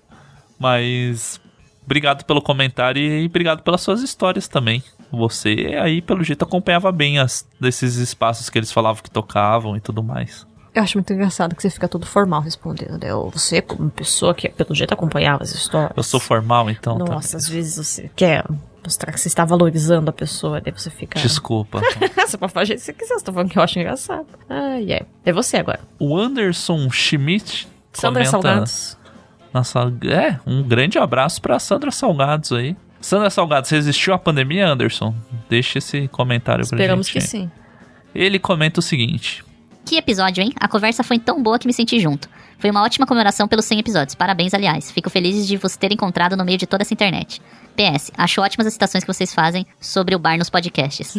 Mas 0.59 1.39
obrigado 1.85 2.25
pelo 2.25 2.41
comentário 2.41 3.01
e 3.01 3.25
obrigado 3.25 3.61
pelas 3.63 3.81
suas 3.81 4.01
histórias 4.01 4.47
também. 4.47 4.83
Você 5.11 5.77
aí, 5.81 6.01
pelo 6.01 6.23
jeito, 6.23 6.43
acompanhava 6.43 6.91
bem 6.91 7.19
as, 7.19 7.47
desses 7.59 7.95
espaços 7.97 8.49
que 8.49 8.57
eles 8.57 8.71
falavam 8.71 9.03
que 9.03 9.11
tocavam 9.11 9.77
e 9.77 9.79
tudo 9.79 10.03
mais. 10.03 10.45
Eu 10.73 10.81
acho 10.81 10.97
muito 10.97 11.13
engraçado 11.13 11.55
que 11.55 11.61
você 11.61 11.69
fica 11.69 11.87
todo 11.87 12.05
formal 12.05 12.41
respondendo. 12.41 12.97
né? 12.99 13.13
Ou 13.13 13.29
Você, 13.29 13.61
como 13.61 13.91
pessoa 13.91 14.33
que 14.33 14.49
pelo 14.49 14.73
jeito 14.73 14.91
acompanhava 14.91 15.43
as 15.43 15.53
histórias. 15.53 15.91
Eu 15.95 16.01
sou 16.01 16.19
formal, 16.19 16.67
então. 16.69 16.97
tá. 16.97 17.13
Nossa, 17.13 17.37
às 17.37 17.47
vezes 17.47 17.77
você 17.77 18.09
quer 18.15 18.43
mostrar 18.83 19.13
que 19.13 19.19
você 19.19 19.27
está 19.27 19.45
valorizando 19.45 20.09
a 20.09 20.13
pessoa, 20.13 20.59
daí 20.59 20.73
você 20.73 20.89
fica. 20.89 21.19
Desculpa. 21.19 21.79
você 22.17 22.37
pode 22.37 22.51
fazer 22.51 22.73
o 22.73 22.77
que 22.77 22.81
você 22.81 22.93
quiser, 22.93 23.13
você 23.13 23.23
tá 23.23 23.31
falando 23.31 23.49
que 23.51 23.59
eu 23.59 23.63
acho 23.63 23.77
engraçado. 23.77 24.25
Ai, 24.49 24.91
é. 24.91 25.05
É 25.23 25.31
você 25.31 25.57
agora. 25.57 25.79
o 25.99 26.17
Anderson 26.17 26.89
Schmidt 26.89 27.67
Sandra 27.93 28.25
comenta... 28.31 28.65
Nossa, 29.53 29.93
é, 30.05 30.39
um 30.45 30.63
grande 30.63 30.97
abraço 30.97 31.41
pra 31.41 31.59
Sandra 31.59 31.91
Salgados 31.91 32.51
aí. 32.51 32.75
Sandra 32.99 33.29
Salgados, 33.29 33.69
resistiu 33.69 34.13
à 34.13 34.17
pandemia, 34.17 34.67
Anderson? 34.67 35.13
Deixa 35.49 35.77
esse 35.77 36.07
comentário 36.07 36.65
pra 36.67 36.75
Esperamos 36.75 37.07
gente. 37.07 37.21
que 37.21 37.21
sim. 37.21 37.51
Ele 38.15 38.39
comenta 38.39 38.79
o 38.79 38.83
seguinte: 38.83 39.43
Que 39.85 39.97
episódio, 39.97 40.41
hein? 40.41 40.53
A 40.59 40.67
conversa 40.67 41.03
foi 41.03 41.19
tão 41.19 41.41
boa 41.43 41.59
que 41.59 41.67
me 41.67 41.73
senti 41.73 41.99
junto. 41.99 42.29
Foi 42.57 42.69
uma 42.71 42.81
ótima 42.81 43.05
comemoração 43.05 43.47
pelos 43.47 43.65
100 43.65 43.79
episódios. 43.79 44.15
Parabéns, 44.15 44.53
aliás. 44.53 44.89
Fico 44.89 45.09
feliz 45.09 45.45
de 45.45 45.57
você 45.57 45.77
ter 45.77 45.91
encontrado 45.91 46.37
no 46.37 46.45
meio 46.45 46.57
de 46.57 46.65
toda 46.65 46.83
essa 46.83 46.93
internet. 46.93 47.41
PS, 47.75 48.11
acho 48.17 48.41
ótimas 48.41 48.67
as 48.67 48.73
citações 48.73 49.03
que 49.03 49.13
vocês 49.13 49.33
fazem 49.33 49.65
sobre 49.81 50.15
o 50.15 50.19
bar 50.19 50.37
nos 50.37 50.49
podcasts. 50.49 51.13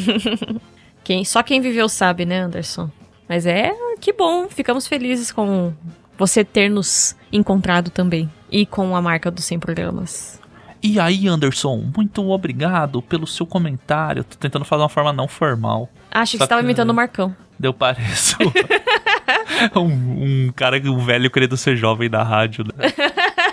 Quem, 1.04 1.22
só 1.22 1.42
quem 1.42 1.60
viveu 1.60 1.86
sabe, 1.86 2.24
né, 2.24 2.40
Anderson? 2.40 2.90
Mas 3.28 3.44
é 3.44 3.74
que 4.00 4.10
bom, 4.10 4.48
ficamos 4.48 4.86
felizes 4.86 5.30
com 5.30 5.74
você 6.16 6.42
ter 6.42 6.70
nos 6.70 7.14
encontrado 7.34 7.90
também. 7.90 8.30
E 8.50 8.64
com 8.64 8.94
a 8.96 9.02
marca 9.02 9.30
dos 9.30 9.44
100 9.44 9.58
programas. 9.58 10.40
E 10.82 11.00
aí, 11.00 11.26
Anderson, 11.26 11.90
muito 11.96 12.28
obrigado 12.30 13.02
pelo 13.02 13.26
seu 13.26 13.44
comentário. 13.46 14.22
Tô 14.22 14.36
tentando 14.36 14.64
fazer 14.64 14.82
uma 14.82 14.88
forma 14.88 15.12
não 15.12 15.26
formal. 15.26 15.88
Acho 16.10 16.32
que 16.32 16.38
você 16.38 16.44
estava 16.44 16.62
imitando 16.62 16.90
o 16.90 16.94
Marcão. 16.94 17.34
Deu 17.58 17.72
pareço 17.72 18.36
um, 19.76 20.46
um 20.46 20.52
cara, 20.52 20.76
um 20.84 20.98
velho 20.98 21.30
querendo 21.30 21.56
ser 21.56 21.76
jovem 21.76 22.10
da 22.10 22.22
rádio, 22.22 22.64
né? 22.64 22.92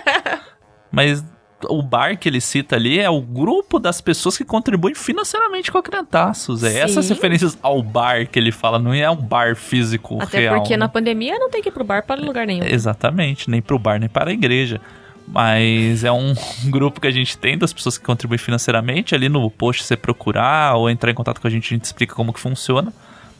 Mas 0.92 1.24
o 1.68 1.82
bar 1.82 2.18
que 2.18 2.28
ele 2.28 2.40
cita 2.40 2.76
ali 2.76 2.98
é 2.98 3.08
o 3.08 3.20
grupo 3.20 3.78
das 3.78 4.00
pessoas 4.00 4.36
que 4.36 4.44
contribuem 4.44 4.94
financeiramente 4.94 5.70
com 5.70 5.78
a 5.78 5.82
Crentaços. 5.82 6.62
É 6.62 6.70
Sim. 6.70 6.78
essas 6.78 7.08
referências 7.08 7.58
ao 7.62 7.82
bar 7.82 8.26
que 8.26 8.38
ele 8.38 8.52
fala, 8.52 8.78
não 8.78 8.92
é 8.92 9.10
um 9.10 9.16
bar 9.16 9.56
físico 9.56 10.18
Até 10.20 10.40
real. 10.40 10.56
porque 10.56 10.74
né? 10.74 10.78
na 10.78 10.88
pandemia 10.88 11.38
não 11.38 11.50
tem 11.50 11.62
que 11.62 11.68
ir 11.68 11.72
pro 11.72 11.84
bar 11.84 12.04
para 12.04 12.20
lugar 12.20 12.46
nenhum. 12.46 12.64
Exatamente, 12.64 13.50
nem 13.50 13.62
pro 13.62 13.78
bar, 13.78 13.98
nem 13.98 14.08
para 14.08 14.30
a 14.30 14.32
igreja. 14.32 14.80
Mas 15.26 16.04
é 16.04 16.12
um 16.12 16.34
grupo 16.66 17.00
que 17.00 17.06
a 17.06 17.10
gente 17.10 17.38
tem 17.38 17.56
das 17.56 17.72
pessoas 17.72 17.96
que 17.96 18.04
contribuem 18.04 18.38
financeiramente. 18.38 19.14
Ali 19.14 19.28
no 19.28 19.50
post 19.50 19.84
você 19.84 19.96
procurar 19.96 20.74
ou 20.76 20.90
entrar 20.90 21.10
em 21.10 21.14
contato 21.14 21.40
com 21.40 21.46
a 21.46 21.50
gente, 21.50 21.66
a 21.72 21.76
gente 21.76 21.84
explica 21.84 22.14
como 22.14 22.32
que 22.32 22.40
funciona. 22.40 22.92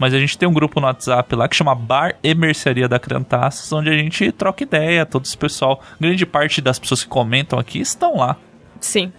Mas 0.02 0.12
a 0.12 0.18
gente 0.18 0.36
tem 0.36 0.48
um 0.48 0.52
grupo 0.52 0.80
no 0.80 0.86
WhatsApp 0.88 1.32
lá 1.36 1.46
que 1.46 1.54
chama 1.54 1.76
Bar 1.76 2.16
e 2.24 2.34
Mercearia 2.34 2.88
da 2.88 2.98
Crantaços, 2.98 3.72
onde 3.72 3.88
a 3.88 3.92
gente 3.92 4.32
troca 4.32 4.64
ideia, 4.64 5.06
todo 5.06 5.24
esse 5.24 5.38
pessoal. 5.38 5.80
Grande 6.00 6.26
parte 6.26 6.60
das 6.60 6.76
pessoas 6.76 7.04
que 7.04 7.08
comentam 7.08 7.56
aqui 7.56 7.78
estão 7.78 8.16
lá. 8.16 8.36
Sim. 8.80 9.12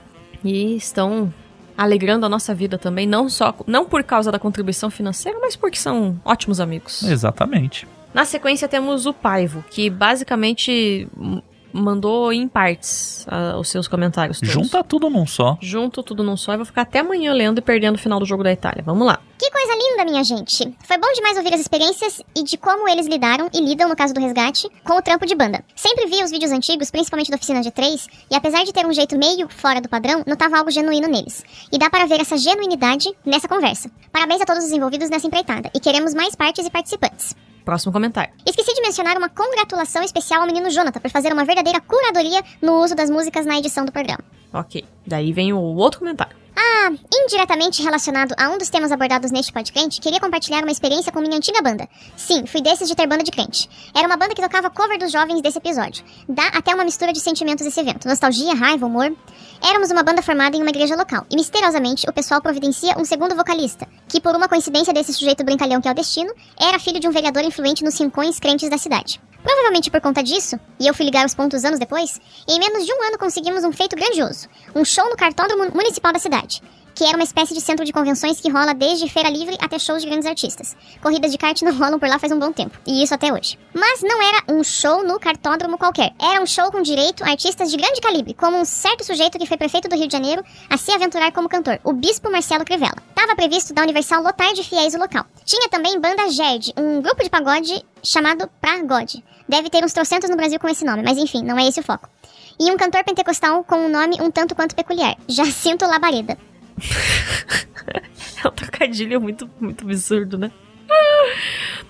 E 0.43 0.75
estão 0.75 1.33
alegrando 1.77 2.25
a 2.25 2.29
nossa 2.29 2.53
vida 2.53 2.77
também, 2.77 3.07
não 3.07 3.29
só 3.29 3.55
não 3.65 3.85
por 3.85 4.03
causa 4.03 4.29
da 4.29 4.37
contribuição 4.37 4.89
financeira, 4.89 5.39
mas 5.39 5.55
porque 5.55 5.77
são 5.77 6.19
ótimos 6.25 6.59
amigos. 6.59 7.01
Exatamente. 7.03 7.87
Na 8.13 8.25
sequência 8.25 8.67
temos 8.67 9.05
o 9.05 9.13
Paivo, 9.13 9.63
que 9.69 9.89
basicamente 9.89 11.07
mandou 11.73 12.31
em 12.31 12.47
partes 12.47 13.25
ah, 13.27 13.57
os 13.59 13.69
seus 13.69 13.87
comentários. 13.87 14.39
todos. 14.39 14.53
Junta 14.53 14.83
tudo 14.83 15.09
num 15.09 15.25
só. 15.25 15.57
Junto 15.59 16.03
tudo 16.03 16.23
num 16.23 16.37
só. 16.37 16.53
Eu 16.53 16.59
vou 16.59 16.65
ficar 16.65 16.83
até 16.83 16.99
amanhã 16.99 17.33
lendo 17.33 17.57
e 17.57 17.61
perdendo 17.61 17.95
o 17.95 17.99
final 17.99 18.19
do 18.19 18.25
jogo 18.25 18.43
da 18.43 18.51
Itália. 18.51 18.83
Vamos 18.85 19.05
lá. 19.05 19.19
Que 19.37 19.51
coisa 19.51 19.73
linda, 19.75 20.05
minha 20.05 20.23
gente! 20.23 20.73
Foi 20.83 20.97
bom 20.97 21.11
demais 21.13 21.35
ouvir 21.35 21.53
as 21.53 21.59
experiências 21.59 22.21
e 22.33 22.43
de 22.43 22.57
como 22.57 22.87
eles 22.87 23.07
lidaram 23.07 23.49
e 23.53 23.59
lidam, 23.59 23.89
no 23.89 23.95
caso 23.95 24.13
do 24.13 24.21
resgate, 24.21 24.69
com 24.85 24.93
o 24.93 25.01
trampo 25.01 25.25
de 25.25 25.35
banda. 25.35 25.61
Sempre 25.75 26.05
vi 26.05 26.23
os 26.23 26.31
vídeos 26.31 26.51
antigos, 26.51 26.89
principalmente 26.89 27.29
da 27.29 27.35
Oficina 27.35 27.59
G3, 27.59 28.07
e 28.31 28.35
apesar 28.35 28.63
de 28.63 28.71
ter 28.71 28.85
um 28.85 28.93
jeito 28.93 29.17
meio 29.17 29.49
fora 29.49 29.81
do 29.81 29.89
padrão, 29.89 30.23
notava 30.25 30.57
algo 30.57 30.71
genuíno 30.71 31.09
neles. 31.09 31.43
E 31.71 31.77
dá 31.77 31.89
para 31.89 32.05
ver 32.05 32.21
essa 32.21 32.37
genuinidade 32.37 33.11
nessa 33.25 33.47
conversa. 33.49 33.91
Parabéns 34.13 34.41
a 34.41 34.45
todos 34.45 34.63
os 34.63 34.71
envolvidos 34.71 35.09
nessa 35.09 35.27
empreitada, 35.27 35.69
e 35.75 35.79
queremos 35.79 36.13
mais 36.13 36.35
partes 36.35 36.65
e 36.65 36.69
participantes. 36.69 37.35
Próximo 37.63 37.93
comentário. 37.93 38.33
Esqueci 38.45 38.73
de 38.73 38.81
mencionar 38.81 39.17
uma 39.17 39.29
congratulação 39.29 40.03
especial 40.03 40.41
ao 40.41 40.47
menino 40.47 40.69
Jonathan 40.69 40.99
por 40.99 41.09
fazer 41.09 41.31
uma 41.31 41.45
verdadeira 41.45 41.79
curadoria 41.79 42.43
no 42.61 42.83
uso 42.83 42.95
das 42.95 43.09
músicas 43.09 43.45
na 43.45 43.57
edição 43.57 43.85
do 43.85 43.91
programa. 43.91 44.23
Ok. 44.53 44.85
Daí 45.05 45.33
vem 45.33 45.51
o 45.51 45.57
outro 45.57 45.99
comentário. 45.99 46.35
Ah, 46.55 46.91
indiretamente 47.11 47.81
relacionado 47.81 48.35
a 48.37 48.49
um 48.49 48.57
dos 48.57 48.69
temas 48.69 48.91
abordados 48.91 49.31
neste 49.31 49.51
podcast, 49.51 49.99
queria 49.99 50.19
compartilhar 50.19 50.61
uma 50.61 50.71
experiência 50.71 51.11
com 51.11 51.19
minha 51.19 51.37
antiga 51.37 51.61
banda. 51.61 51.89
Sim, 52.15 52.45
fui 52.45 52.61
desses 52.61 52.87
de 52.87 52.95
ter 52.95 53.07
banda 53.07 53.23
de 53.23 53.31
crente. 53.31 53.67
Era 53.95 54.05
uma 54.05 54.17
banda 54.17 54.35
que 54.35 54.41
tocava 54.41 54.69
cover 54.69 54.99
dos 54.99 55.11
jovens 55.11 55.41
desse 55.41 55.57
episódio. 55.57 56.03
Dá 56.29 56.47
até 56.49 56.75
uma 56.75 56.83
mistura 56.83 57.11
de 57.11 57.19
sentimentos 57.19 57.65
esse 57.65 57.79
evento: 57.79 58.07
nostalgia, 58.07 58.53
raiva, 58.53 58.85
humor. 58.85 59.15
Éramos 59.63 59.89
uma 59.89 60.03
banda 60.03 60.21
formada 60.21 60.55
em 60.55 60.61
uma 60.61 60.69
igreja 60.69 60.95
local, 60.95 61.25
e 61.31 61.35
misteriosamente 61.35 62.07
o 62.07 62.13
pessoal 62.13 62.41
providencia 62.41 62.99
um 62.99 63.05
segundo 63.05 63.35
vocalista, 63.35 63.87
que 64.07 64.21
por 64.21 64.35
uma 64.35 64.49
coincidência 64.49 64.93
desse 64.93 65.13
sujeito 65.13 65.43
brincalhão 65.43 65.81
que 65.81 65.87
é 65.87 65.91
o 65.91 65.95
destino, 65.95 66.33
era 66.59 66.77
filho 66.77 66.99
de 66.99 67.07
um 67.07 67.11
vereador 67.11 67.43
influente 67.43 67.83
nos 67.83 67.97
rincões 67.97 68.39
crentes 68.39 68.69
da 68.69 68.77
cidade. 68.77 69.19
Provavelmente 69.43 69.91
por 69.91 70.01
conta 70.01 70.23
disso, 70.23 70.59
e 70.79 70.87
eu 70.87 70.93
fui 70.93 71.05
ligar 71.05 71.25
os 71.25 71.35
pontos 71.35 71.65
anos 71.65 71.79
depois, 71.79 72.19
em 72.47 72.59
menos 72.59 72.85
de 72.85 72.93
um 72.93 73.03
ano 73.03 73.17
conseguimos 73.17 73.63
um 73.63 73.71
feito 73.71 73.95
grandioso: 73.95 74.47
um 74.73 74.85
show 74.85 75.09
no 75.09 75.17
cartódromo 75.17 75.69
municipal 75.71 76.13
da 76.13 76.19
cidade 76.19 76.61
que 76.93 77.03
era 77.03 77.17
uma 77.17 77.23
espécie 77.23 77.53
de 77.53 77.61
centro 77.61 77.85
de 77.85 77.93
convenções 77.93 78.39
que 78.39 78.49
rola 78.49 78.73
desde 78.73 79.09
feira 79.09 79.29
livre 79.29 79.57
até 79.59 79.79
shows 79.79 80.01
de 80.01 80.07
grandes 80.07 80.27
artistas. 80.27 80.75
Corridas 81.01 81.31
de 81.31 81.37
kart 81.37 81.61
não 81.61 81.75
rolam 81.75 81.99
por 81.99 82.07
lá 82.07 82.19
faz 82.19 82.31
um 82.31 82.39
bom 82.39 82.51
tempo, 82.51 82.77
e 82.85 83.03
isso 83.03 83.13
até 83.13 83.31
hoje. 83.31 83.57
Mas 83.73 84.01
não 84.01 84.21
era 84.21 84.43
um 84.49 84.63
show 84.63 85.03
no 85.03 85.19
cartódromo 85.19 85.77
qualquer, 85.77 86.13
era 86.19 86.41
um 86.41 86.45
show 86.45 86.71
com 86.71 86.81
direito 86.81 87.23
a 87.23 87.29
artistas 87.29 87.71
de 87.71 87.77
grande 87.77 88.01
calibre, 88.01 88.33
como 88.33 88.57
um 88.57 88.65
certo 88.65 89.03
sujeito 89.03 89.37
que 89.37 89.45
foi 89.45 89.57
prefeito 89.57 89.87
do 89.87 89.95
Rio 89.95 90.07
de 90.07 90.13
Janeiro 90.13 90.43
a 90.69 90.77
se 90.77 90.91
aventurar 90.91 91.31
como 91.31 91.49
cantor, 91.49 91.79
o 91.83 91.93
bispo 91.93 92.31
Marcelo 92.31 92.65
Crivella. 92.65 92.97
Tava 93.15 93.35
previsto 93.35 93.73
da 93.73 93.81
Universal 93.81 94.21
lotar 94.21 94.53
de 94.53 94.63
fiéis 94.63 94.93
o 94.93 94.99
local. 94.99 95.25
Tinha 95.45 95.69
também 95.69 95.99
banda 95.99 96.29
Gerd, 96.29 96.73
um 96.77 97.01
grupo 97.01 97.23
de 97.23 97.29
pagode 97.29 97.83
chamado 98.03 98.49
Pragode. 98.59 99.23
Deve 99.47 99.69
ter 99.69 99.83
uns 99.83 99.93
trocentos 99.93 100.29
no 100.29 100.35
Brasil 100.35 100.59
com 100.59 100.67
esse 100.67 100.85
nome, 100.85 101.03
mas 101.03 101.17
enfim, 101.17 101.43
não 101.43 101.57
é 101.57 101.67
esse 101.67 101.79
o 101.79 101.83
foco. 101.83 102.09
E 102.59 102.71
um 102.71 102.77
cantor 102.77 103.03
pentecostal 103.03 103.63
com 103.63 103.75
um 103.75 103.89
nome 103.89 104.17
um 104.21 104.29
tanto 104.29 104.55
quanto 104.55 104.75
peculiar, 104.75 105.15
Jacinto 105.27 105.85
Labareda. 105.85 106.37
É 108.43 108.47
um 108.47 108.51
trocadilho 108.51 109.21
muito, 109.21 109.49
muito 109.59 109.85
absurdo, 109.85 110.37
né? 110.37 110.51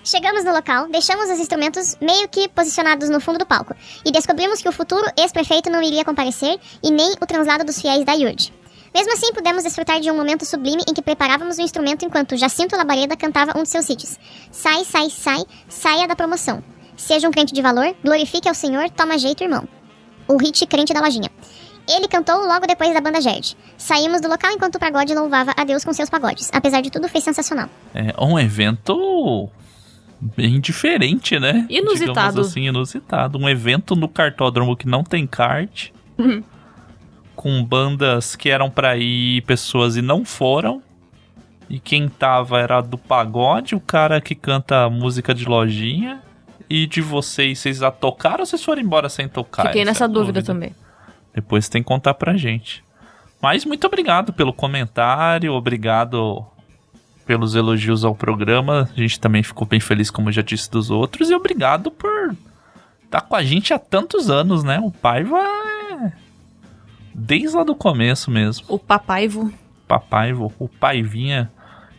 Chegamos 0.04 0.44
no 0.44 0.52
local, 0.52 0.88
deixamos 0.88 1.30
os 1.30 1.40
instrumentos 1.40 1.96
meio 2.00 2.28
que 2.28 2.48
posicionados 2.48 3.08
no 3.08 3.20
fundo 3.20 3.38
do 3.38 3.46
palco 3.46 3.74
e 4.04 4.12
descobrimos 4.12 4.60
que 4.62 4.68
o 4.68 4.72
futuro 4.72 5.04
ex-prefeito 5.18 5.70
não 5.70 5.82
iria 5.82 6.04
comparecer 6.04 6.60
e 6.82 6.90
nem 6.90 7.12
o 7.20 7.26
translado 7.26 7.64
dos 7.64 7.80
fiéis 7.80 8.04
da 8.04 8.12
IURD. 8.12 8.52
Mesmo 8.94 9.12
assim, 9.12 9.32
pudemos 9.32 9.64
desfrutar 9.64 9.98
de 9.98 10.10
um 10.10 10.16
momento 10.16 10.44
sublime 10.44 10.84
em 10.88 10.94
que 10.94 11.02
preparávamos 11.02 11.58
o 11.58 11.62
instrumento 11.62 12.04
enquanto 12.04 12.36
Jacinto 12.36 12.76
Labareda 12.76 13.16
cantava 13.16 13.58
um 13.58 13.64
de 13.64 13.68
seus 13.68 13.88
hits. 13.88 14.20
Sai, 14.52 14.84
sai, 14.84 15.10
sai, 15.10 15.42
saia 15.68 16.06
da 16.06 16.14
promoção. 16.14 16.62
Seja 16.96 17.26
um 17.26 17.32
crente 17.32 17.52
de 17.52 17.60
valor, 17.60 17.96
glorifique 18.04 18.48
ao 18.48 18.54
Senhor, 18.54 18.88
toma 18.90 19.18
jeito, 19.18 19.42
irmão. 19.42 19.66
O 20.28 20.36
hit 20.36 20.64
crente 20.66 20.94
da 20.94 21.00
lojinha. 21.00 21.28
Ele 21.88 22.08
cantou 22.08 22.46
logo 22.46 22.66
depois 22.66 22.94
da 22.94 23.00
banda 23.00 23.20
Gerd. 23.20 23.56
Saímos 23.76 24.20
do 24.20 24.28
local 24.28 24.50
enquanto 24.52 24.76
o 24.76 24.78
pagode 24.78 25.14
louvava 25.14 25.52
a 25.56 25.64
Deus 25.64 25.84
com 25.84 25.92
seus 25.92 26.08
pagodes. 26.08 26.50
Apesar 26.52 26.80
de 26.80 26.90
tudo, 26.90 27.08
foi 27.08 27.20
sensacional. 27.20 27.68
É 27.94 28.14
um 28.18 28.38
evento 28.38 29.48
bem 30.20 30.60
diferente, 30.60 31.38
né? 31.38 31.66
Inusitado. 31.68 32.12
Digamos 32.30 32.38
assim, 32.38 32.66
inusitado. 32.66 33.38
Um 33.38 33.48
evento 33.48 33.94
no 33.94 34.08
cartódromo 34.08 34.76
que 34.76 34.88
não 34.88 35.04
tem 35.04 35.26
kart. 35.26 35.90
com 37.36 37.62
bandas 37.64 38.36
que 38.36 38.48
eram 38.48 38.70
pra 38.70 38.96
ir 38.96 39.42
pessoas 39.42 39.96
e 39.96 40.02
não 40.02 40.24
foram. 40.24 40.82
E 41.68 41.78
quem 41.78 42.08
tava 42.08 42.60
era 42.60 42.80
do 42.80 42.96
pagode, 42.96 43.74
o 43.74 43.80
cara 43.80 44.20
que 44.20 44.34
canta 44.34 44.88
música 44.88 45.34
de 45.34 45.44
lojinha. 45.44 46.22
E 46.70 46.86
de 46.86 47.02
vocês, 47.02 47.58
vocês 47.58 47.78
já 47.78 47.90
tocaram 47.90 48.40
ou 48.40 48.46
vocês 48.46 48.62
foram 48.64 48.80
embora 48.80 49.10
sem 49.10 49.28
tocar? 49.28 49.66
Fiquei 49.66 49.82
Essa 49.82 49.90
nessa 49.90 50.04
é 50.04 50.06
a 50.06 50.08
dúvida 50.08 50.42
também. 50.42 50.74
Depois 51.34 51.68
tem 51.68 51.82
que 51.82 51.88
contar 51.88 52.14
pra 52.14 52.36
gente. 52.36 52.84
Mas 53.42 53.64
muito 53.64 53.86
obrigado 53.86 54.32
pelo 54.32 54.52
comentário, 54.52 55.52
obrigado 55.52 56.46
pelos 57.26 57.54
elogios 57.54 58.04
ao 58.04 58.14
programa. 58.14 58.88
A 58.96 59.00
gente 59.00 59.18
também 59.18 59.42
ficou 59.42 59.66
bem 59.66 59.80
feliz, 59.80 60.10
como 60.10 60.28
eu 60.28 60.32
já 60.32 60.42
disse, 60.42 60.70
dos 60.70 60.90
outros. 60.90 61.28
E 61.30 61.34
obrigado 61.34 61.90
por 61.90 62.34
estar 63.04 63.22
com 63.22 63.36
a 63.36 63.42
gente 63.42 63.74
há 63.74 63.78
tantos 63.78 64.30
anos, 64.30 64.62
né? 64.62 64.78
O 64.80 64.90
Paiva 64.90 65.38
é. 65.38 66.12
Desde 67.14 67.56
lá 67.56 67.64
do 67.64 67.74
começo 67.74 68.30
mesmo. 68.30 68.66
O 68.68 68.78
Papaivo. 68.78 69.52
Papaivo, 69.86 70.52
o 70.58 70.68
Paivinha. 70.68 71.50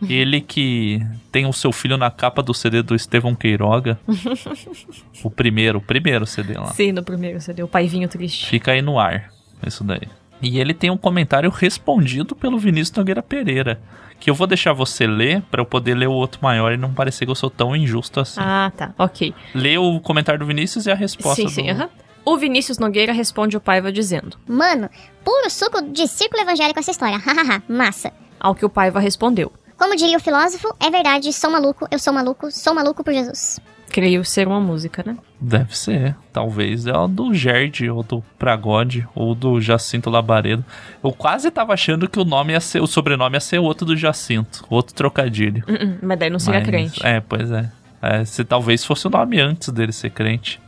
Ele 0.07 0.41
que 0.41 1.01
tem 1.31 1.45
o 1.45 1.53
seu 1.53 1.71
filho 1.71 1.97
na 1.97 2.11
capa 2.11 2.41
do 2.41 2.53
CD 2.53 2.81
do 2.81 2.95
Estevão 2.95 3.35
Queiroga. 3.35 3.99
o 5.23 5.29
primeiro, 5.29 5.79
o 5.79 5.81
primeiro 5.81 6.25
CD 6.25 6.53
lá. 6.53 6.67
Sim, 6.67 6.91
no 6.91 7.03
primeiro 7.03 7.39
CD. 7.39 7.63
O 7.63 7.67
Paivinho 7.67 8.07
triste. 8.07 8.47
Fica 8.47 8.71
aí 8.71 8.81
no 8.81 8.99
ar, 8.99 9.31
isso 9.65 9.83
daí. 9.83 10.07
E 10.41 10.59
ele 10.59 10.73
tem 10.73 10.89
um 10.89 10.97
comentário 10.97 11.49
respondido 11.49 12.35
pelo 12.35 12.59
Vinícius 12.59 12.97
Nogueira 12.97 13.23
Pereira. 13.23 13.79
Que 14.19 14.29
eu 14.29 14.35
vou 14.35 14.47
deixar 14.47 14.73
você 14.73 15.05
ler 15.05 15.41
pra 15.49 15.61
eu 15.61 15.65
poder 15.65 15.95
ler 15.95 16.07
o 16.07 16.13
outro 16.13 16.39
maior 16.41 16.71
e 16.71 16.77
não 16.77 16.93
parecer 16.93 17.25
que 17.25 17.31
eu 17.31 17.35
sou 17.35 17.49
tão 17.49 17.75
injusto 17.75 18.19
assim. 18.19 18.39
Ah, 18.41 18.71
tá. 18.75 18.93
Ok. 18.97 19.33
Lê 19.53 19.77
o 19.77 19.99
comentário 19.99 20.39
do 20.39 20.45
Vinícius 20.45 20.85
e 20.85 20.91
a 20.91 20.95
resposta 20.95 21.35
sim, 21.35 21.45
do... 21.45 21.51
sim, 21.51 21.69
aham. 21.69 21.89
O 22.23 22.37
Vinícius 22.37 22.79
Nogueira 22.79 23.13
responde 23.13 23.55
o 23.55 23.61
Paiva 23.61 23.91
dizendo. 23.91 24.37
Mano, 24.47 24.89
puro 25.23 25.49
suco 25.49 25.81
de 25.83 26.07
círculo 26.07 26.41
evangélico 26.41 26.79
essa 26.79 26.91
história. 26.91 27.17
Hahaha, 27.19 27.61
massa. 27.67 28.11
Ao 28.39 28.55
que 28.55 28.65
o 28.65 28.69
Paiva 28.69 28.99
respondeu. 28.99 29.53
Como 29.77 29.95
diria 29.95 30.17
o 30.17 30.21
filósofo, 30.21 30.73
é 30.79 30.89
verdade, 30.89 31.31
sou 31.33 31.51
maluco, 31.51 31.87
eu 31.91 31.99
sou 31.99 32.13
maluco, 32.13 32.49
sou 32.51 32.73
maluco 32.73 33.03
por 33.03 33.13
Jesus. 33.13 33.59
Creio 33.89 34.25
ser 34.25 34.47
uma 34.47 34.59
música, 34.59 35.03
né? 35.05 35.15
Deve 35.39 35.77
ser. 35.77 36.15
Talvez 36.33 36.85
é 36.87 36.97
o 36.97 37.07
do 37.07 37.33
Gerd, 37.33 37.89
ou 37.89 38.03
do 38.03 38.23
Pragode, 38.37 39.07
ou 39.13 39.33
do 39.35 39.61
Jacinto 39.61 40.09
Labaredo. 40.09 40.65
Eu 41.03 41.11
quase 41.13 41.49
tava 41.51 41.73
achando 41.73 42.09
que 42.09 42.19
o 42.19 42.25
nome 42.25 42.53
ia 42.53 42.59
ser, 42.59 42.81
o 42.81 42.87
sobrenome 42.87 43.35
ia 43.35 43.39
ser 43.39 43.59
outro 43.59 43.85
do 43.85 43.95
Jacinto, 43.95 44.65
outro 44.69 44.93
trocadilho. 44.93 45.63
Uh 45.67 45.71
-uh, 45.71 45.97
mas 46.01 46.19
daí 46.19 46.29
não 46.29 46.39
seria 46.39 46.59
Mas- 46.61 46.67
crente. 46.69 47.05
É, 47.05 47.21
pois 47.21 47.51
é. 47.51 47.71
é. 48.01 48.25
Se 48.25 48.43
talvez 48.43 48.83
fosse 48.83 49.07
o 49.07 49.09
nome 49.09 49.39
antes 49.39 49.69
dele 49.69 49.91
ser 49.91 50.09
crente. 50.09 50.59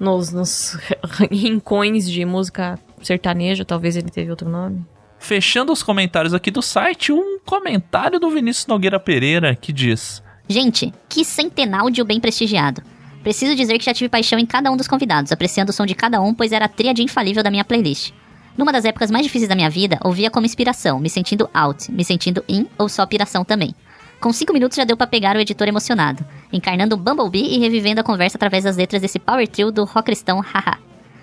Nos, 0.00 0.32
nos 0.32 0.78
rincões 1.30 2.08
de 2.10 2.24
música 2.24 2.78
sertaneja, 3.02 3.64
talvez 3.64 3.96
ele 3.96 4.10
teve 4.10 4.30
outro 4.30 4.48
nome. 4.48 4.84
Fechando 5.26 5.72
os 5.72 5.82
comentários 5.82 6.32
aqui 6.32 6.52
do 6.52 6.62
site, 6.62 7.10
um 7.10 7.40
comentário 7.44 8.20
do 8.20 8.30
Vinícius 8.30 8.68
Nogueira 8.68 9.00
Pereira 9.00 9.56
que 9.56 9.72
diz: 9.72 10.22
Gente, 10.48 10.94
que 11.08 11.24
centenáldio 11.24 12.04
bem 12.04 12.20
prestigiado. 12.20 12.80
Preciso 13.24 13.56
dizer 13.56 13.76
que 13.76 13.84
já 13.84 13.92
tive 13.92 14.08
paixão 14.08 14.38
em 14.38 14.46
cada 14.46 14.70
um 14.70 14.76
dos 14.76 14.86
convidados, 14.86 15.32
apreciando 15.32 15.70
o 15.70 15.72
som 15.72 15.84
de 15.84 15.96
cada 15.96 16.20
um, 16.20 16.32
pois 16.32 16.52
era 16.52 16.66
a 16.66 16.68
tríade 16.68 17.02
infalível 17.02 17.42
da 17.42 17.50
minha 17.50 17.64
playlist. 17.64 18.12
Numa 18.56 18.70
das 18.70 18.84
épocas 18.84 19.10
mais 19.10 19.26
difíceis 19.26 19.48
da 19.48 19.56
minha 19.56 19.68
vida, 19.68 19.98
ouvia 20.04 20.30
como 20.30 20.46
inspiração, 20.46 21.00
me 21.00 21.10
sentindo 21.10 21.50
out, 21.52 21.90
me 21.90 22.04
sentindo 22.04 22.44
in 22.48 22.68
ou 22.78 22.88
só 22.88 23.04
piração 23.04 23.44
também. 23.44 23.74
Com 24.20 24.32
cinco 24.32 24.52
minutos 24.52 24.76
já 24.76 24.84
deu 24.84 24.96
pra 24.96 25.08
pegar 25.08 25.34
o 25.34 25.40
editor 25.40 25.66
emocionado, 25.66 26.24
encarnando 26.52 26.96
Bumblebee 26.96 27.52
e 27.52 27.58
revivendo 27.58 28.00
a 28.00 28.04
conversa 28.04 28.38
através 28.38 28.62
das 28.62 28.76
letras 28.76 29.02
desse 29.02 29.18
power 29.18 29.48
trio 29.48 29.72
do 29.72 29.82
rock 29.86 30.04
cristão, 30.06 30.38
haha. 30.38 30.78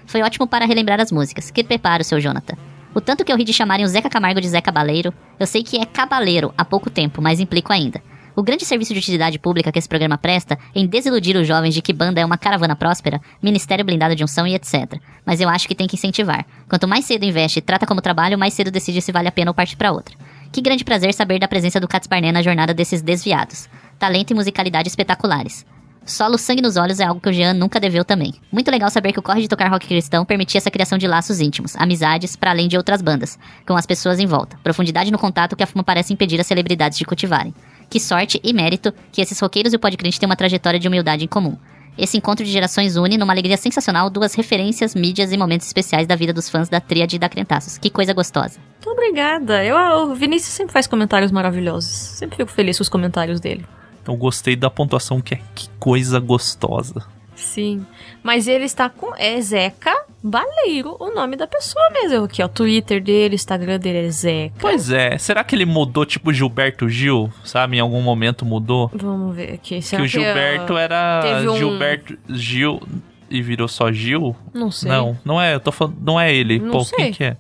Foi 0.06 0.22
ótimo 0.22 0.46
para 0.46 0.66
relembrar 0.66 1.00
as 1.00 1.10
músicas. 1.10 1.50
Que 1.50 1.64
preparo, 1.64 2.04
seu 2.04 2.20
Jonathan. 2.20 2.58
O 2.96 3.02
tanto 3.02 3.26
que 3.26 3.32
eu 3.32 3.38
ri 3.38 3.44
de 3.44 3.52
chamarem 3.52 3.84
o 3.84 3.88
Zeca 3.88 4.08
Camargo 4.08 4.40
de 4.40 4.48
Zé 4.48 4.62
Cabaleiro, 4.62 5.12
eu 5.40 5.48
sei 5.48 5.64
que 5.64 5.78
é 5.78 5.86
cabaleiro 5.86 6.54
há 6.56 6.64
pouco 6.64 6.92
tempo, 6.92 7.24
mas 7.24 7.40
implico 7.40 7.74
ainda. 7.74 8.00
O 8.36 8.44
grande 8.44 8.66
serviço 8.66 8.94
de 8.94 9.00
utilidade 9.00 9.40
pública 9.40 9.72
que 9.72 9.80
esse 9.80 9.90
programa 9.90 10.16
presta 10.16 10.60
em 10.76 10.86
desiludir 10.86 11.36
os 11.36 11.48
jovens 11.48 11.74
de 11.74 11.82
que 11.82 11.92
banda 11.92 12.22
é 12.22 12.26
uma 12.26 12.38
caravana 12.38 12.76
próspera, 12.76 13.20
ministério 13.42 13.84
blindado 13.84 14.16
de 14.16 14.24
unção 14.24 14.46
e 14.46 14.54
etc. 14.54 15.00
Mas 15.26 15.42
eu 15.42 15.50
acho 15.50 15.68
que 15.68 15.74
tem 15.74 15.88
que 15.88 15.96
incentivar. 15.96 16.46
Quanto 16.70 16.88
mais 16.88 17.06
cedo 17.06 17.26
investe 17.26 17.60
e 17.60 17.62
trata 17.64 17.88
como 17.88 18.02
trabalho, 18.02 18.38
mais 18.38 18.54
cedo 18.54 18.70
decide 18.70 19.02
se 19.02 19.12
vale 19.12 19.28
a 19.28 19.32
pena 19.32 19.50
ou 19.50 19.56
partir 19.56 19.76
pra 19.76 19.92
outra. 19.92 20.16
Que 20.52 20.62
grande 20.62 20.84
prazer 20.84 21.14
saber 21.16 21.40
da 21.40 21.48
presença 21.48 21.80
do 21.80 21.88
Cats 21.88 22.08
Barnet 22.08 22.32
na 22.32 22.44
jornada 22.44 22.76
desses 22.76 23.02
desviados. 23.02 23.68
Talento 23.98 24.32
e 24.32 24.36
musicalidade 24.36 24.88
espetaculares. 24.88 25.66
Solo 26.06 26.38
sangue 26.38 26.62
nos 26.62 26.76
olhos 26.76 27.00
é 27.00 27.06
algo 27.06 27.22
que 27.22 27.30
o 27.30 27.34
Jean 27.34 27.54
nunca 27.54 27.80
deveu 27.80 28.04
também. 28.04 28.34
Muito 28.52 28.70
legal 28.70 28.90
saber 28.90 29.14
que 29.14 29.20
o 29.20 29.22
corre 29.22 29.42
de 29.42 29.48
tocar 29.48 29.70
rock 29.70 29.88
cristão 29.88 30.26
permitia 30.26 30.58
essa 30.58 30.70
criação 30.70 30.98
de 30.98 31.08
laços 31.08 31.40
íntimos, 31.40 31.78
amizades, 31.78 32.36
para 32.36 32.52
além 32.52 32.68
de 32.68 32.76
outras 32.76 33.02
bandas, 33.02 33.40
com 33.66 33.76
as 33.78 33.86
pessoas 33.86 34.20
em 34.20 34.26
volta. 34.26 34.58
Profundidade 34.62 35.12
no 35.12 35.18
contato 35.18 35.56
que 35.56 35.64
a 35.64 35.68
fama 35.68 35.84
parece 35.84 36.12
impedir 36.12 36.42
as 36.42 36.48
celebridades 36.48 36.98
de 36.98 37.06
cultivarem. 37.06 37.54
Que 37.90 38.02
sorte 38.02 38.40
e 38.44 38.52
mérito 38.52 38.94
que 39.14 39.22
esses 39.22 39.40
roqueiros 39.40 39.72
e 39.72 39.78
o 39.78 39.80
podcrente 39.80 40.20
têm 40.20 40.28
uma 40.28 40.36
trajetória 40.36 40.80
de 40.80 40.88
humildade 40.88 41.24
em 41.24 41.28
comum. 41.28 41.58
Esse 41.98 42.18
encontro 42.18 42.44
de 42.44 42.52
gerações 42.52 42.98
une, 42.98 43.18
numa 43.18 43.32
alegria 43.32 43.56
sensacional, 43.56 44.10
duas 44.10 44.34
referências, 44.34 44.96
mídias 44.96 45.32
e 45.32 45.38
momentos 45.38 45.68
especiais 45.68 46.08
da 46.08 46.16
vida 46.16 46.34
dos 46.34 46.50
fãs 46.50 46.68
da 46.68 46.82
tríade 46.82 47.20
da 47.20 47.30
Crentaços. 47.30 47.78
Que 47.78 47.90
coisa 47.90 48.14
gostosa. 48.14 48.60
Muito 48.84 48.90
obrigada. 48.90 49.64
Eu, 49.64 49.78
o 49.78 50.16
Vinícius 50.16 50.54
sempre 50.54 50.74
faz 50.74 50.88
comentários 50.88 51.32
maravilhosos. 51.32 51.92
Sempre 51.92 52.38
fico 52.38 52.52
feliz 52.52 52.78
com 52.78 52.82
os 52.82 52.90
comentários 52.90 53.40
dele. 53.40 53.64
Eu 54.08 54.16
gostei 54.16 54.56
da 54.56 54.70
pontuação 54.70 55.22
que 55.22 55.36
é 55.36 55.40
que 55.56 55.70
coisa 55.80 56.20
gostosa. 56.20 57.06
Sim. 57.36 57.86
Mas 58.22 58.48
ele 58.48 58.66
está 58.66 58.90
com. 58.90 59.14
É 59.18 59.40
Zeca 59.42 60.06
Baleiro, 60.24 60.96
o 61.00 61.14
nome 61.14 61.36
da 61.36 61.48
pessoa 61.48 61.84
mesmo. 61.92 62.24
Aqui, 62.26 62.42
ó. 62.42 62.46
O 62.46 62.50
Twitter 62.50 63.02
dele, 63.04 63.34
o 63.34 63.36
Instagram 63.36 63.80
dele 63.80 64.08
é 64.08 64.10
Zeca. 64.10 64.56
Pois 64.60 64.90
é, 64.92 65.18
será 65.18 65.44
que 65.44 65.56
ele 65.56 65.66
mudou 65.66 66.06
tipo 66.06 66.32
Gilberto 66.32 66.88
Gil? 66.88 67.32
Sabe, 67.44 67.78
em 67.78 67.80
algum 67.80 68.02
momento 68.02 68.46
mudou? 68.46 68.90
Vamos 68.94 69.36
ver 69.36 69.54
aqui. 69.54 69.76
que 69.78 69.82
Será 69.82 70.04
o 70.04 70.08
Gilberto 70.08 70.76
ah, 70.76 70.82
era 70.82 71.22
teve 71.22 71.50
um- 71.50 71.58
Gilberto 71.58 72.18
Gil 72.30 72.82
e 73.30 73.42
virou 73.42 73.68
só 73.68 73.92
Gil? 73.92 74.36
Não 74.54 74.72
sei. 74.72 74.90
Não, 74.90 75.18
não 75.26 75.42
é, 75.42 75.56
eu 75.56 75.60
tô 75.60 75.72
falando, 75.72 75.98
não 76.02 76.20
é 76.20 76.34
ele. 76.34 76.60
Não 76.60 76.72
Pô, 76.72 76.84
sei. 76.84 76.98
quem 76.98 77.12
que 77.14 77.24
é? 77.24 77.38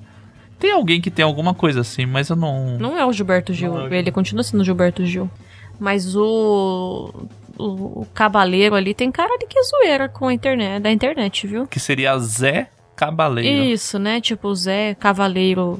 Tem 0.59 0.71
alguém 0.71 1.01
que 1.01 1.11
tem 1.11 1.23
alguma 1.23 1.53
coisa 1.53 1.81
assim, 1.81 2.05
mas 2.05 2.29
eu 2.29 2.35
não. 2.35 2.77
Não 2.77 2.97
é 2.97 3.05
o 3.05 3.11
Gilberto 3.13 3.53
Gil. 3.53 3.73
Não 3.73 3.81
é 3.85 3.89
o 3.89 3.93
ele 3.93 4.11
continua 4.11 4.43
sendo 4.43 4.61
o 4.61 4.63
Gilberto 4.63 5.05
Gil. 5.05 5.29
Mas 5.79 6.15
o. 6.15 7.11
O, 7.55 8.01
o 8.01 8.07
Cabaleiro 8.15 8.73
ali 8.73 8.95
tem 8.95 9.11
cara 9.11 9.37
de 9.37 9.45
que 9.45 9.59
é 9.59 9.63
zoeira 9.63 10.09
com 10.09 10.27
a 10.27 10.33
internet, 10.33 10.81
da 10.81 10.91
internet, 10.91 11.45
viu? 11.45 11.67
Que 11.67 11.79
seria 11.79 12.17
Zé 12.17 12.67
Cabaleiro. 12.95 13.65
Isso, 13.65 13.99
né? 13.99 14.19
Tipo, 14.19 14.53
Zé 14.55 14.95
Cavaleiro, 14.95 15.79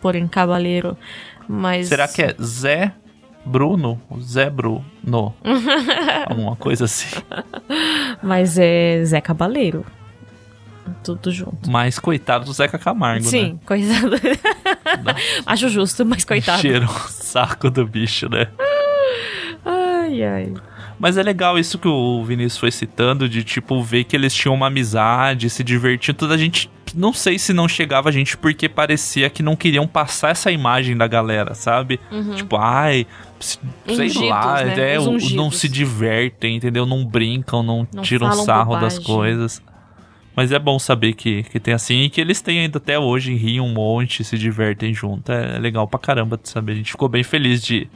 porém 0.00 0.28
Cavaleiro. 0.28 0.96
Mas. 1.48 1.88
Será 1.88 2.06
que 2.06 2.22
é 2.22 2.36
Zé 2.40 2.92
Bruno? 3.44 4.00
Zé 4.20 4.48
Bruno? 4.48 5.34
Alguma 6.28 6.54
coisa 6.54 6.84
assim. 6.84 7.20
Mas 8.22 8.56
é 8.56 9.02
Zé 9.04 9.20
Cabaleiro. 9.20 9.84
Tudo 11.02 11.30
junto. 11.30 11.70
Mas 11.70 11.98
coitado 11.98 12.46
do 12.46 12.52
Zeca 12.52 12.78
Camargo, 12.78 13.24
Sim, 13.24 13.52
né? 13.52 13.58
coitado. 13.66 14.16
Acho 15.44 15.68
justo, 15.68 16.04
mas 16.04 16.24
coitado. 16.24 16.60
Cheiro 16.60 16.86
o 16.86 17.08
saco 17.08 17.70
do 17.70 17.86
bicho, 17.86 18.28
né? 18.28 18.48
Ai, 20.22 20.44
ai. 20.44 20.52
Mas 20.98 21.16
é 21.16 21.22
legal 21.22 21.58
isso 21.58 21.78
que 21.78 21.86
o 21.88 22.24
Vinícius 22.24 22.58
foi 22.58 22.70
citando, 22.72 23.28
de 23.28 23.44
tipo, 23.44 23.80
ver 23.82 24.04
que 24.04 24.16
eles 24.16 24.34
tinham 24.34 24.54
uma 24.54 24.66
amizade, 24.66 25.48
se 25.50 25.62
divertiam. 25.62 26.14
Toda 26.14 26.34
a 26.34 26.38
gente. 26.38 26.70
Não 26.94 27.12
sei 27.12 27.38
se 27.38 27.52
não 27.52 27.68
chegava 27.68 28.08
a 28.08 28.12
gente 28.12 28.36
porque 28.36 28.66
parecia 28.68 29.28
que 29.28 29.42
não 29.42 29.54
queriam 29.54 29.86
passar 29.86 30.30
essa 30.30 30.50
imagem 30.50 30.96
da 30.96 31.06
galera, 31.06 31.54
sabe? 31.54 32.00
Tipo, 32.34 32.56
ai. 32.56 33.06
se- 33.38 33.58
Sei 33.86 34.06
Ungidos, 34.06 34.28
lá, 34.30 34.64
né? 34.64 34.94
é, 34.94 34.98
Os 34.98 35.30
o- 35.30 35.36
não 35.36 35.50
se 35.50 35.68
divertem, 35.68 36.56
entendeu? 36.56 36.84
Não 36.86 37.04
brincam, 37.04 37.62
não, 37.62 37.86
Não 37.92 38.02
tiram 38.02 38.32
sarro 38.32 38.72
das 38.80 38.94
bobagem. 38.98 39.04
coisas. 39.04 39.62
Mas 40.34 40.50
é 40.50 40.58
bom 40.58 40.78
saber 40.78 41.12
que, 41.14 41.42
que 41.44 41.60
tem 41.60 41.74
assim 41.74 42.02
e 42.02 42.10
que 42.10 42.20
eles 42.20 42.40
têm 42.40 42.60
ainda 42.60 42.78
até 42.78 42.98
hoje, 42.98 43.34
riem 43.34 43.60
um 43.60 43.72
monte, 43.72 44.24
se 44.24 44.38
divertem 44.38 44.94
junto. 44.94 45.30
É 45.30 45.58
legal 45.58 45.86
pra 45.86 45.98
caramba 46.00 46.38
de 46.42 46.48
saber. 46.48 46.72
A 46.72 46.74
gente 46.76 46.90
ficou 46.92 47.08
bem 47.08 47.22
feliz 47.22 47.60
de 47.62 47.86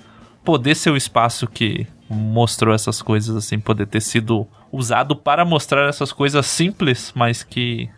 poder 0.44 0.74
ser 0.74 0.90
o 0.90 0.96
espaço 0.96 1.46
que 1.46 1.86
mostrou 2.08 2.74
essas 2.74 3.00
coisas, 3.00 3.34
assim, 3.34 3.58
poder 3.58 3.86
ter 3.86 4.00
sido 4.00 4.46
usado 4.70 5.16
para 5.16 5.44
mostrar 5.44 5.88
essas 5.88 6.12
coisas 6.12 6.46
simples, 6.46 7.12
mas 7.14 7.42
que 7.42 7.88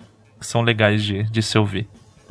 são 0.40 0.62
legais 0.62 1.02
de, 1.02 1.22
de 1.24 1.42
se 1.42 1.58
ouvir. 1.58 1.88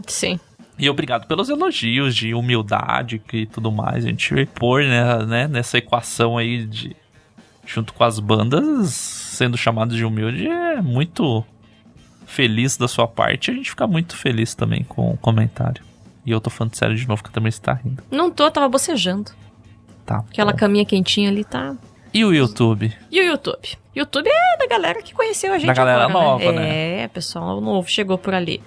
Sim. 0.08 0.40
E 0.78 0.90
obrigado 0.90 1.28
pelos 1.28 1.50
elogios 1.50 2.16
de 2.16 2.34
humildade 2.34 3.22
e 3.32 3.46
tudo 3.46 3.72
mais. 3.72 4.06
A 4.06 4.08
gente 4.08 4.46
pôr 4.56 4.84
né, 4.84 5.26
né, 5.26 5.48
nessa 5.48 5.78
equação 5.78 6.38
aí 6.38 6.66
de. 6.66 6.96
junto 7.66 7.94
com 7.94 8.04
as 8.04 8.20
bandas, 8.20 8.90
sendo 8.90 9.58
chamado 9.58 9.96
de 9.96 10.04
humilde 10.04 10.48
é 10.48 10.82
muito 10.82 11.46
feliz 12.26 12.76
da 12.78 12.88
sua 12.88 13.08
parte, 13.08 13.52
a 13.52 13.54
gente 13.54 13.70
fica 13.70 13.86
muito 13.86 14.16
feliz 14.18 14.56
também 14.56 14.84
com 14.84 15.12
o 15.12 15.18
comentário. 15.18 15.84
E 16.26 16.32
eu 16.32 16.42
tô 16.42 16.50
falando 16.50 16.76
sério 16.76 16.96
de 16.96 17.08
novo, 17.08 17.24
que 17.24 17.32
também 17.32 17.50
está 17.50 17.74
rindo. 17.74 18.02
Não 18.10 18.32
tô, 18.32 18.50
tava 18.50 18.68
bocejando. 18.70 19.32
Tá. 20.06 20.24
Aquela 20.30 20.52
bom. 20.52 20.58
caminha 20.58 20.86
quentinha 20.86 21.30
ali 21.30 21.44
tá. 21.44 21.76
E 22.14 22.24
o 22.24 22.34
YouTube? 22.34 22.94
E 23.12 23.20
o 23.22 23.26
YouTube? 23.26 23.78
YouTube 23.96 24.28
é 24.28 24.58
da 24.58 24.68
galera 24.68 25.02
que 25.02 25.14
conheceu 25.14 25.54
a 25.54 25.58
gente 25.58 25.68
Da 25.68 25.74
galera 25.74 26.06
agora, 26.06 26.26
nova, 26.26 26.52
né? 26.52 27.02
É, 27.02 27.08
pessoal 27.08 27.60
novo 27.62 27.90
chegou 27.90 28.18
por 28.18 28.34
ali. 28.34 28.62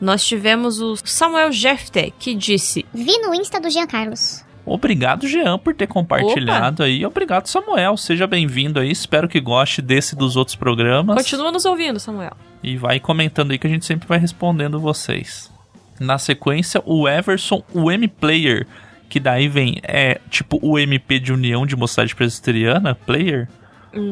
Nós 0.00 0.24
tivemos 0.24 0.80
o 0.80 0.96
Samuel 0.96 1.50
Jefte, 1.52 2.12
que 2.18 2.34
disse: 2.34 2.84
Vi 2.92 3.18
no 3.18 3.34
Insta 3.34 3.60
do 3.60 3.70
Jean 3.70 3.86
Carlos. 3.86 4.44
Obrigado, 4.66 5.26
Jean, 5.28 5.58
por 5.58 5.74
ter 5.74 5.86
compartilhado 5.86 6.82
aí. 6.82 7.04
Obrigado, 7.04 7.46
Samuel. 7.46 7.96
Seja 7.96 8.26
bem-vindo 8.26 8.80
aí. 8.80 8.90
Espero 8.90 9.28
que 9.28 9.38
goste 9.38 9.82
desse 9.82 10.14
e 10.14 10.18
dos 10.18 10.36
outros 10.36 10.56
programas. 10.56 11.16
Continua 11.16 11.52
nos 11.52 11.66
ouvindo, 11.66 12.00
Samuel. 12.00 12.32
E 12.62 12.76
vai 12.76 12.98
comentando 12.98 13.50
aí 13.50 13.58
que 13.58 13.66
a 13.66 13.70
gente 13.70 13.84
sempre 13.84 14.08
vai 14.08 14.18
respondendo 14.18 14.80
vocês. 14.80 15.52
Na 16.00 16.16
sequência, 16.16 16.82
o 16.86 17.06
Everson, 17.06 17.62
o 17.74 17.90
M-Player, 17.90 18.66
que 19.14 19.20
daí 19.20 19.46
vem, 19.46 19.76
é 19.84 20.20
tipo 20.28 20.58
o 20.60 20.76
MP 20.76 21.20
de 21.20 21.32
União 21.32 21.64
de 21.64 21.76
Mocidade 21.76 22.16
Presbiteriana, 22.16 22.96
Player? 22.96 23.46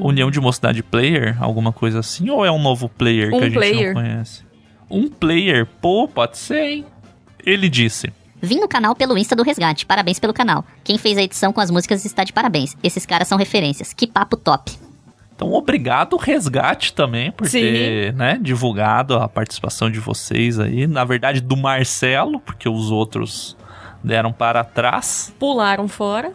União 0.01 0.31
de 0.31 0.41
Mocidade 0.41 0.81
Player, 0.81 1.37
alguma 1.43 1.73
coisa 1.73 1.99
assim? 1.99 2.31
Ou 2.31 2.47
é 2.47 2.53
um 2.53 2.63
novo 2.63 2.89
player 2.89 3.35
Um 3.35 3.39
que 3.39 3.43
a 3.43 3.47
gente 3.47 3.55
player. 3.55 3.87
não 3.93 4.01
conhece? 4.01 4.45
Um 4.89 5.09
player? 5.09 5.67
Pô, 5.81 6.07
pode 6.07 6.39
ser, 6.39 6.71
hein? 6.71 6.87
Ele 7.45 7.69
disse. 7.69 8.13
Vim 8.41 8.61
no 8.61 8.69
canal 8.69 8.95
pelo 8.95 9.19
Insta 9.19 9.35
do 9.35 9.43
Resgate, 9.43 9.85
parabéns 9.87 10.21
pelo 10.21 10.33
canal. 10.33 10.65
Quem 10.85 10.97
fez 10.97 11.19
a 11.19 11.23
edição 11.25 11.53
com 11.53 11.61
as 11.61 11.69
músicas 11.69 12.05
está 12.05 12.23
de 12.23 12.33
parabéns. 12.33 12.77
Esses 12.81 13.05
caras 13.05 13.27
são 13.27 13.37
referências. 13.37 13.93
Que 13.93 14.07
papo 14.07 14.37
top. 14.37 14.71
Então, 15.35 15.53
obrigado, 15.53 16.17
Resgate, 16.17 16.93
também, 16.93 17.33
por 17.33 17.49
Sim. 17.49 17.61
ter 17.61 18.15
né, 18.15 18.39
divulgado 18.41 19.17
a 19.17 19.29
participação 19.29 19.91
de 19.91 19.99
vocês 19.99 20.61
aí. 20.61 20.87
Na 20.87 21.03
verdade, 21.03 21.41
do 21.41 21.57
Marcelo, 21.57 22.39
porque 22.39 22.69
os 22.69 22.93
outros 22.93 23.57
deram 24.03 24.33
para 24.33 24.65
trás. 24.65 25.33
Pularam 25.39 25.87
fora, 25.89 26.33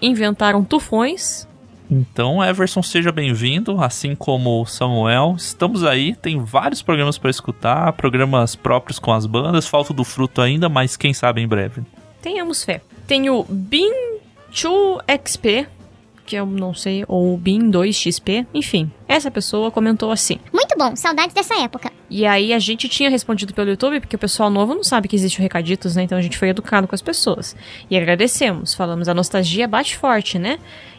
inventaram 0.00 0.64
tufões. 0.64 1.48
Então, 1.90 2.44
Everson, 2.44 2.82
seja 2.82 3.10
bem-vindo, 3.10 3.82
assim 3.82 4.14
como 4.14 4.66
Samuel. 4.66 5.36
Estamos 5.38 5.82
aí, 5.84 6.14
tem 6.14 6.38
vários 6.38 6.82
programas 6.82 7.16
para 7.16 7.30
escutar, 7.30 7.90
programas 7.94 8.54
próprios 8.54 8.98
com 8.98 9.10
as 9.10 9.24
bandas. 9.24 9.66
Falta 9.66 9.94
do 9.94 10.04
fruto 10.04 10.42
ainda, 10.42 10.68
mas 10.68 10.98
quem 10.98 11.14
sabe 11.14 11.40
em 11.40 11.48
breve. 11.48 11.80
Tenhamos 12.20 12.62
fé. 12.62 12.82
Tem 13.06 13.30
o 13.30 13.42
Bin2XP, 13.44 15.66
que 16.28 16.36
eu 16.36 16.44
não 16.44 16.74
sei, 16.74 17.04
ou 17.08 17.38
Bin2XP, 17.38 18.46
enfim. 18.52 18.92
Essa 19.08 19.30
pessoa 19.30 19.70
comentou 19.70 20.12
assim. 20.12 20.38
Muito 20.52 20.76
bom, 20.76 20.94
saudades 20.94 21.34
dessa 21.34 21.58
época. 21.58 21.90
E 22.10 22.26
aí 22.26 22.52
a 22.52 22.58
gente 22.58 22.86
tinha 22.86 23.08
respondido 23.08 23.54
pelo 23.54 23.70
YouTube, 23.70 24.00
porque 24.00 24.16
o 24.16 24.18
pessoal 24.18 24.50
novo 24.50 24.74
não 24.74 24.84
sabe 24.84 25.08
que 25.08 25.16
existe 25.16 25.38
o 25.38 25.42
Recaditos, 25.42 25.96
né? 25.96 26.02
Então 26.02 26.18
a 26.18 26.20
gente 26.20 26.36
foi 26.36 26.50
educado 26.50 26.86
com 26.86 26.94
as 26.94 27.00
pessoas. 27.00 27.56
E 27.90 27.96
agradecemos. 27.96 28.74
Falamos, 28.74 29.08
a 29.08 29.14
nostalgia 29.14 29.66
bate 29.66 29.96
forte, 29.96 30.38
né? 30.38 30.58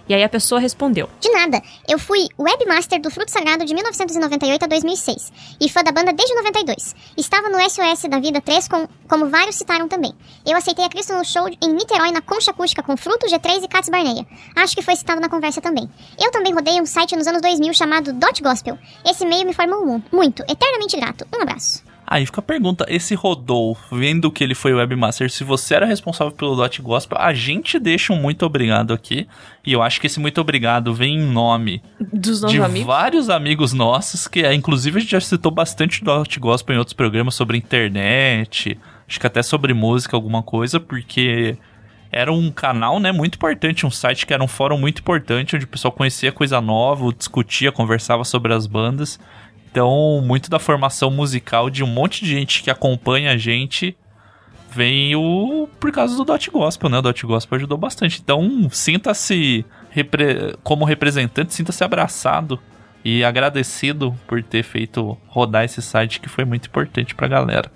E 0.10 0.14
aí 0.16 0.24
a 0.24 0.28
pessoa 0.30 0.60
respondeu. 0.60 1.08
De 1.22 1.30
nada, 1.32 1.62
eu 1.88 2.00
fui 2.00 2.28
webmaster 2.38 3.00
do 3.00 3.12
Fruto 3.12 3.30
Sagrado 3.30 3.64
de 3.64 3.74
1998 3.76 4.64
a 4.64 4.68
2006 4.68 5.32
e 5.62 5.70
fã 5.70 5.84
da 5.84 5.92
banda 5.92 6.12
desde 6.12 6.34
92. 6.36 6.96
Estava 7.16 7.48
no 7.48 7.60
SOS 7.70 8.10
da 8.10 8.20
Vida 8.20 8.42
3, 8.42 8.68
com, 8.68 8.88
como 9.08 9.30
vários 9.30 9.56
citaram 9.56 9.88
também. 9.88 10.12
Eu 10.44 10.58
aceitei 10.58 10.84
a 10.84 10.90
Cristo 10.90 11.14
no 11.14 11.24
show 11.24 11.48
em 11.48 11.74
Niterói 11.74 12.12
na 12.12 12.22
Concha 12.22 12.50
Acústica 12.50 12.82
com 12.82 12.98
Fruto, 12.98 13.28
G3 13.28 13.64
e 13.64 13.68
Cats 13.68 13.90
Barneia. 13.90 14.26
Acho 14.56 14.76
que 14.76 14.82
foi 14.82 14.96
citado 14.96 15.22
na 15.22 15.30
conversa 15.30 15.62
também. 15.62 15.88
Eu 16.20 16.32
também 16.32 16.54
rodei 16.54 16.82
um 16.82 16.86
site 16.88 17.16
nos 17.16 17.28
anos 17.28 17.42
2000 17.44 17.72
chamado 17.76 18.12
Dot 18.12 18.42
Gospel. 18.42 18.80
Esse 19.06 19.26
meio 19.28 19.46
me 19.46 19.54
formou 19.54 19.86
mu- 19.86 20.04
muito, 20.12 20.42
eternamente 20.50 20.98
grato. 20.98 21.28
Um 21.38 21.44
abraço. 21.44 21.84
Aí 22.12 22.26
fica 22.26 22.40
a 22.40 22.42
pergunta, 22.42 22.88
esse 22.90 23.14
Rodolfo, 23.14 23.96
vendo 23.96 24.32
que 24.32 24.44
ele 24.44 24.56
foi 24.56 24.74
webmaster, 24.74 25.30
se 25.30 25.44
você 25.44 25.76
era 25.76 25.86
responsável 25.86 26.34
pelo 26.34 26.56
Dot 26.56 26.82
Gospel, 26.82 27.20
a 27.22 27.32
gente 27.36 27.78
deixa 27.78 28.12
um 28.12 28.20
muito 28.20 28.44
obrigado 28.44 28.92
aqui. 28.92 29.28
E 29.64 29.74
eu 29.74 29.84
acho 29.84 30.02
que 30.02 30.08
esse 30.08 30.20
muito 30.20 30.42
obrigado 30.42 30.92
vem 30.92 31.18
em 31.18 31.32
nome 31.32 31.84
Dos 32.12 32.42
de 32.42 32.60
amigos. 32.60 32.88
vários 32.88 33.30
amigos 33.30 33.74
nossos, 33.74 34.28
que 34.28 34.44
é, 34.44 34.52
inclusive 34.56 34.98
a 34.98 35.02
gente 35.02 35.12
já 35.12 35.22
citou 35.22 35.52
bastante 35.52 36.04
Dot 36.04 36.40
Gospel 36.40 36.76
em 36.76 36.80
outros 36.80 36.96
programas 36.96 37.36
sobre 37.36 37.60
internet, 37.60 38.76
acho 39.08 39.20
que 39.20 39.28
até 39.28 39.44
sobre 39.44 39.72
música, 39.76 40.18
alguma 40.18 40.42
coisa, 40.42 40.80
porque 40.80 41.60
era 42.12 42.34
um 42.34 42.50
canal, 42.50 43.00
né, 43.00 43.12
muito 43.12 43.36
importante, 43.36 43.86
um 43.86 43.92
site 43.92 44.26
que 44.26 44.34
era 44.34 44.44
um 44.44 44.48
fórum 44.48 44.80
muito 44.80 45.00
importante, 45.00 45.56
onde 45.56 45.66
o 45.66 45.68
pessoal 45.68 45.92
conhecia 45.92 46.32
coisa 46.32 46.60
nova, 46.60 47.14
discutia, 47.14 47.72
conversava 47.72 48.24
sobre 48.24 48.52
as 48.52 48.66
bandas. 48.66 49.20
Então, 49.72 50.22
muito 50.24 50.50
da 50.50 50.58
formação 50.60 51.12
musical 51.12 51.70
de 51.70 51.84
um 51.84 51.88
monte 51.88 52.24
de 52.26 52.32
gente 52.32 52.64
que 52.64 52.72
acompanha 52.72 53.32
a 53.32 53.38
gente 53.38 53.96
vem 54.72 55.16
o 55.16 55.68
por 55.80 55.92
causa 55.92 56.16
do 56.16 56.24
Dot 56.24 56.50
Gospel, 56.52 56.90
né? 56.90 56.98
O 57.00 57.02
Dot 57.02 57.26
Gospel 57.26 57.58
ajudou 57.58 57.78
bastante. 57.78 58.20
Então, 58.22 58.68
sinta-se 58.72 59.66
repre- 59.90 60.56
como 60.64 60.86
representante, 60.86 61.54
sinta-se 61.54 61.84
abraçado 61.84 62.60
e 63.06 63.24
agradecido 63.24 64.14
por 64.28 64.44
ter 64.44 64.64
feito 64.64 65.18
rodar 65.28 65.64
esse 65.64 65.82
site 65.82 66.20
que 66.20 66.30
foi 66.30 66.46
muito 66.46 66.68
importante 66.68 67.16
pra 67.16 67.28
galera. 67.28 67.72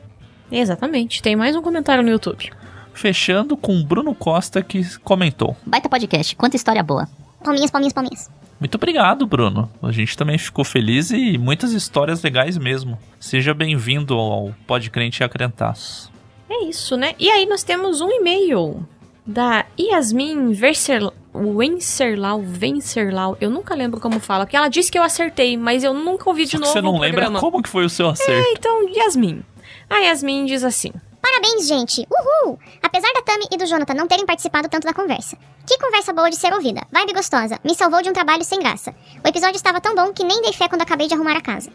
Exatamente. 0.51 1.21
Tem 1.21 1.36
mais 1.36 1.56
um 1.56 1.62
comentário 1.62 2.03
no 2.03 2.10
YouTube. 2.10 2.51
Fechando 2.93 3.56
com 3.58 3.75
o 3.79 3.84
Bruno 3.84 4.13
Costa 4.13 4.62
que 4.62 4.84
comentou. 4.99 5.56
Baita 5.65 5.89
podcast, 5.89 6.36
quanta 6.36 6.56
história 6.56 6.84
boa. 6.84 7.08
Palminhas, 7.43 7.71
palminhas, 7.71 7.93
palminhas. 7.93 8.32
Muito 8.63 8.76
obrigado, 8.76 9.28
Bruno. 9.28 9.69
A 9.82 9.91
gente 9.91 10.15
também 10.15 10.38
ficou 10.38 10.63
feliz 10.63 11.12
e 11.12 11.38
muitas 11.38 11.73
histórias 11.73 12.23
legais 12.23 12.58
mesmo. 12.58 12.97
Seja 13.19 13.54
bem-vindo 13.54 14.13
ao 14.13 14.56
Podcrente 14.65 15.21
e 15.21 15.23
Acrentaço. 15.26 16.10
É 16.49 16.63
isso, 16.63 16.95
né? 16.95 17.13
E 17.19 17.30
aí 17.30 17.45
nós 17.45 17.62
temos 17.62 17.99
um 17.99 18.10
e-mail 18.10 18.88
da 19.28 19.65
Yasmin 19.78 20.54
Verser... 20.54 21.02
Wencerlau, 21.34 22.41
Vencerlau, 22.41 23.36
eu 23.41 23.49
nunca 23.49 23.76
lembro 23.76 23.99
como 23.99 24.21
fala, 24.21 24.45
porque 24.45 24.56
ela 24.56 24.69
disse 24.69 24.89
que 24.89 24.97
eu 24.97 25.04
acertei, 25.04 25.58
mas 25.58 25.84
eu 25.84 25.93
nunca 25.93 26.30
ouvi 26.30 26.45
de 26.45 26.52
Só 26.52 26.58
que 26.58 26.62
novo 26.62 26.73
você 26.73 26.82
não 26.82 26.93
lembra 26.99 27.23
programa. 27.23 27.39
como 27.41 27.62
que 27.62 27.67
foi 27.67 27.84
o 27.84 27.89
seu 27.89 28.08
acerto. 28.08 28.47
Então, 28.52 28.88
Yasmin. 28.88 29.43
A 29.89 29.97
Yasmin 29.97 30.45
diz 30.45 30.63
assim: 30.63 30.93
Parabéns, 31.23 31.65
gente! 31.67 32.05
Uhul! 32.12 32.59
Apesar 32.81 33.07
da 33.13 33.21
Tami 33.21 33.45
e 33.49 33.57
do 33.57 33.65
Jonathan 33.65 33.93
não 33.93 34.07
terem 34.07 34.25
participado 34.25 34.67
tanto 34.67 34.83
da 34.86 34.93
conversa. 34.93 35.38
Que 35.65 35.77
conversa 35.79 36.12
boa 36.12 36.29
de 36.29 36.36
ser 36.36 36.51
ouvida. 36.53 36.81
Vibe 36.91 37.13
gostosa. 37.13 37.57
Me 37.63 37.73
salvou 37.73 38.01
de 38.01 38.09
um 38.09 38.13
trabalho 38.13 38.43
sem 38.43 38.59
graça. 38.59 38.93
O 39.23 39.27
episódio 39.29 39.55
estava 39.55 39.79
tão 39.79 39.95
bom 39.95 40.12
que 40.12 40.25
nem 40.25 40.41
dei 40.41 40.51
fé 40.51 40.67
quando 40.67 40.81
acabei 40.81 41.07
de 41.07 41.13
arrumar 41.13 41.38
a 41.38 41.41
casa. 41.41 41.71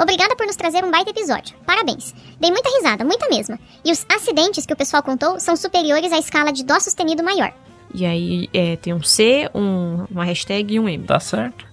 Obrigada 0.00 0.36
por 0.36 0.46
nos 0.46 0.54
trazer 0.54 0.84
um 0.84 0.90
baita 0.90 1.10
episódio. 1.10 1.56
Parabéns. 1.66 2.14
Dei 2.40 2.50
muita 2.52 2.70
risada, 2.78 3.04
muita 3.04 3.28
mesma. 3.28 3.58
E 3.84 3.90
os 3.90 4.06
acidentes 4.08 4.64
que 4.64 4.72
o 4.72 4.76
pessoal 4.76 5.02
contou 5.02 5.40
são 5.40 5.56
superiores 5.56 6.12
à 6.12 6.18
escala 6.18 6.52
de 6.52 6.64
dó 6.64 6.78
sustenido 6.78 7.24
maior. 7.24 7.52
E 7.92 8.06
aí 8.06 8.48
é, 8.54 8.76
tem 8.76 8.94
um 8.94 9.02
C, 9.02 9.50
um- 9.52 10.06
uma 10.10 10.24
hashtag 10.24 10.74
e 10.74 10.78
um 10.80 10.88
M. 10.88 11.04
Tá 11.04 11.18
certo. 11.18 11.66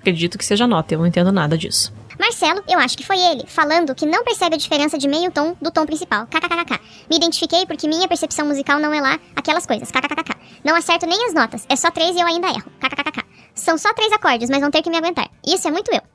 Acredito 0.00 0.36
que 0.38 0.44
seja 0.44 0.66
nota, 0.66 0.94
eu 0.94 0.98
não 0.98 1.06
entendo 1.06 1.30
nada 1.30 1.56
disso. 1.56 1.92
Marcelo, 2.18 2.62
eu 2.68 2.78
acho 2.78 2.96
que 2.96 3.04
foi 3.04 3.18
ele, 3.18 3.44
falando 3.46 3.94
que 3.94 4.06
não 4.06 4.24
percebe 4.24 4.54
a 4.54 4.58
diferença 4.58 4.96
de 4.96 5.08
meio 5.08 5.30
tom 5.30 5.56
do 5.60 5.70
tom 5.70 5.84
principal. 5.84 6.26
KKKK. 6.26 6.80
Me 7.10 7.16
identifiquei 7.16 7.66
porque 7.66 7.88
minha 7.88 8.08
percepção 8.08 8.46
musical 8.46 8.78
não 8.78 8.94
é 8.94 9.00
lá 9.00 9.18
aquelas 9.34 9.66
coisas. 9.66 9.90
KKKK. 9.90 10.36
Não 10.64 10.76
acerto 10.76 11.06
nem 11.06 11.26
as 11.26 11.34
notas. 11.34 11.66
É 11.68 11.76
só 11.76 11.90
três 11.90 12.16
e 12.16 12.20
eu 12.20 12.26
ainda 12.26 12.48
erro. 12.48 12.70
KKKK. 12.80 13.24
São 13.54 13.78
só 13.78 13.92
três 13.94 14.12
acordes, 14.12 14.50
mas 14.50 14.60
vão 14.60 14.70
ter 14.70 14.82
que 14.82 14.90
me 14.90 14.96
aguentar. 14.96 15.28
Isso 15.46 15.66
é 15.68 15.70
muito 15.70 15.92
eu. 15.92 16.13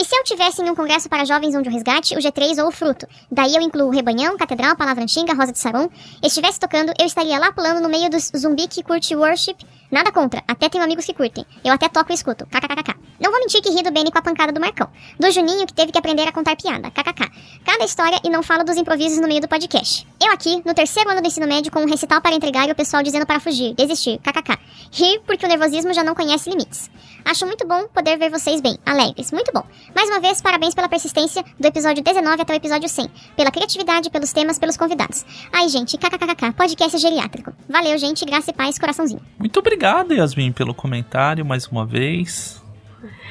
E 0.00 0.04
se 0.04 0.14
eu 0.14 0.22
tivesse 0.22 0.62
em 0.62 0.70
um 0.70 0.76
congresso 0.76 1.08
para 1.08 1.24
jovens 1.24 1.56
onde 1.56 1.68
o 1.68 1.72
resgate, 1.72 2.14
o 2.14 2.18
G3 2.18 2.62
ou 2.62 2.68
o 2.68 2.70
fruto? 2.70 3.04
Daí 3.32 3.56
eu 3.56 3.60
incluo 3.60 3.88
o 3.88 3.90
Rebanhão, 3.90 4.36
Catedral, 4.36 4.76
Palavra 4.76 5.02
Antiga, 5.02 5.34
Rosa 5.34 5.50
de 5.50 5.58
Saron. 5.58 5.90
Estivesse 6.22 6.60
tocando, 6.60 6.92
eu 6.96 7.04
estaria 7.04 7.36
lá 7.36 7.50
pulando 7.50 7.80
no 7.80 7.88
meio 7.88 8.08
dos 8.08 8.30
zumbi 8.36 8.68
que 8.68 8.84
curte 8.84 9.16
worship. 9.16 9.56
Nada 9.90 10.12
contra, 10.12 10.44
até 10.46 10.68
tenho 10.68 10.84
amigos 10.84 11.04
que 11.04 11.12
curtem. 11.12 11.44
Eu 11.64 11.72
até 11.72 11.88
toco 11.88 12.12
e 12.12 12.14
escuto. 12.14 12.46
KKKK. 12.46 12.94
Não 13.18 13.32
vou 13.32 13.40
mentir 13.40 13.60
que 13.60 13.70
ri 13.70 13.82
do 13.82 13.90
Benny 13.90 14.12
com 14.12 14.18
a 14.18 14.22
pancada 14.22 14.52
do 14.52 14.60
Marcão. 14.60 14.88
Do 15.18 15.30
Juninho 15.32 15.66
que 15.66 15.74
teve 15.74 15.90
que 15.90 15.98
aprender 15.98 16.28
a 16.28 16.32
contar 16.32 16.54
piada. 16.54 16.92
KKK. 16.92 17.32
Cada 17.64 17.84
história 17.84 18.20
e 18.22 18.30
não 18.30 18.42
falo 18.42 18.62
dos 18.62 18.76
improvisos 18.76 19.18
no 19.18 19.26
meio 19.26 19.40
do 19.40 19.48
podcast. 19.48 20.06
Eu 20.22 20.30
aqui, 20.30 20.62
no 20.64 20.74
terceiro 20.74 21.10
ano 21.10 21.20
do 21.20 21.26
ensino 21.26 21.48
médio, 21.48 21.72
com 21.72 21.80
um 21.80 21.86
recital 21.88 22.20
para 22.20 22.36
entregar 22.36 22.68
e 22.68 22.72
o 22.72 22.74
pessoal 22.76 23.02
dizendo 23.02 23.26
para 23.26 23.40
fugir, 23.40 23.74
desistir. 23.74 24.18
KKK. 24.18 24.58
Rir 24.92 25.22
porque 25.26 25.44
o 25.44 25.48
nervosismo 25.48 25.92
já 25.92 26.04
não 26.04 26.14
conhece 26.14 26.50
limites. 26.50 26.88
Acho 27.24 27.46
muito 27.46 27.66
bom 27.66 27.86
poder 27.88 28.16
ver 28.16 28.30
vocês 28.30 28.60
bem, 28.60 28.78
alegres, 28.86 29.30
muito 29.32 29.52
bom. 29.52 29.62
Mais 29.94 30.08
uma 30.08 30.20
vez, 30.20 30.40
parabéns 30.40 30.74
pela 30.74 30.88
persistência 30.88 31.44
do 31.58 31.66
episódio 31.66 32.02
19 32.02 32.40
até 32.42 32.52
o 32.54 32.56
episódio 32.56 32.88
100, 32.88 33.06
pela 33.36 33.50
criatividade, 33.50 34.10
pelos 34.10 34.32
temas, 34.32 34.58
pelos 34.58 34.76
convidados. 34.76 35.24
Ai, 35.52 35.68
gente, 35.68 35.98
kkkk, 35.98 36.52
podcast 36.52 36.96
geriátrico. 36.98 37.52
Valeu, 37.68 37.98
gente, 37.98 38.24
graça 38.24 38.50
e 38.50 38.54
paz, 38.54 38.78
coraçãozinho. 38.78 39.20
Muito 39.38 39.58
obrigado, 39.58 40.14
Yasmin, 40.14 40.52
pelo 40.52 40.72
comentário 40.74 41.44
mais 41.44 41.66
uma 41.66 41.84
vez. 41.84 42.62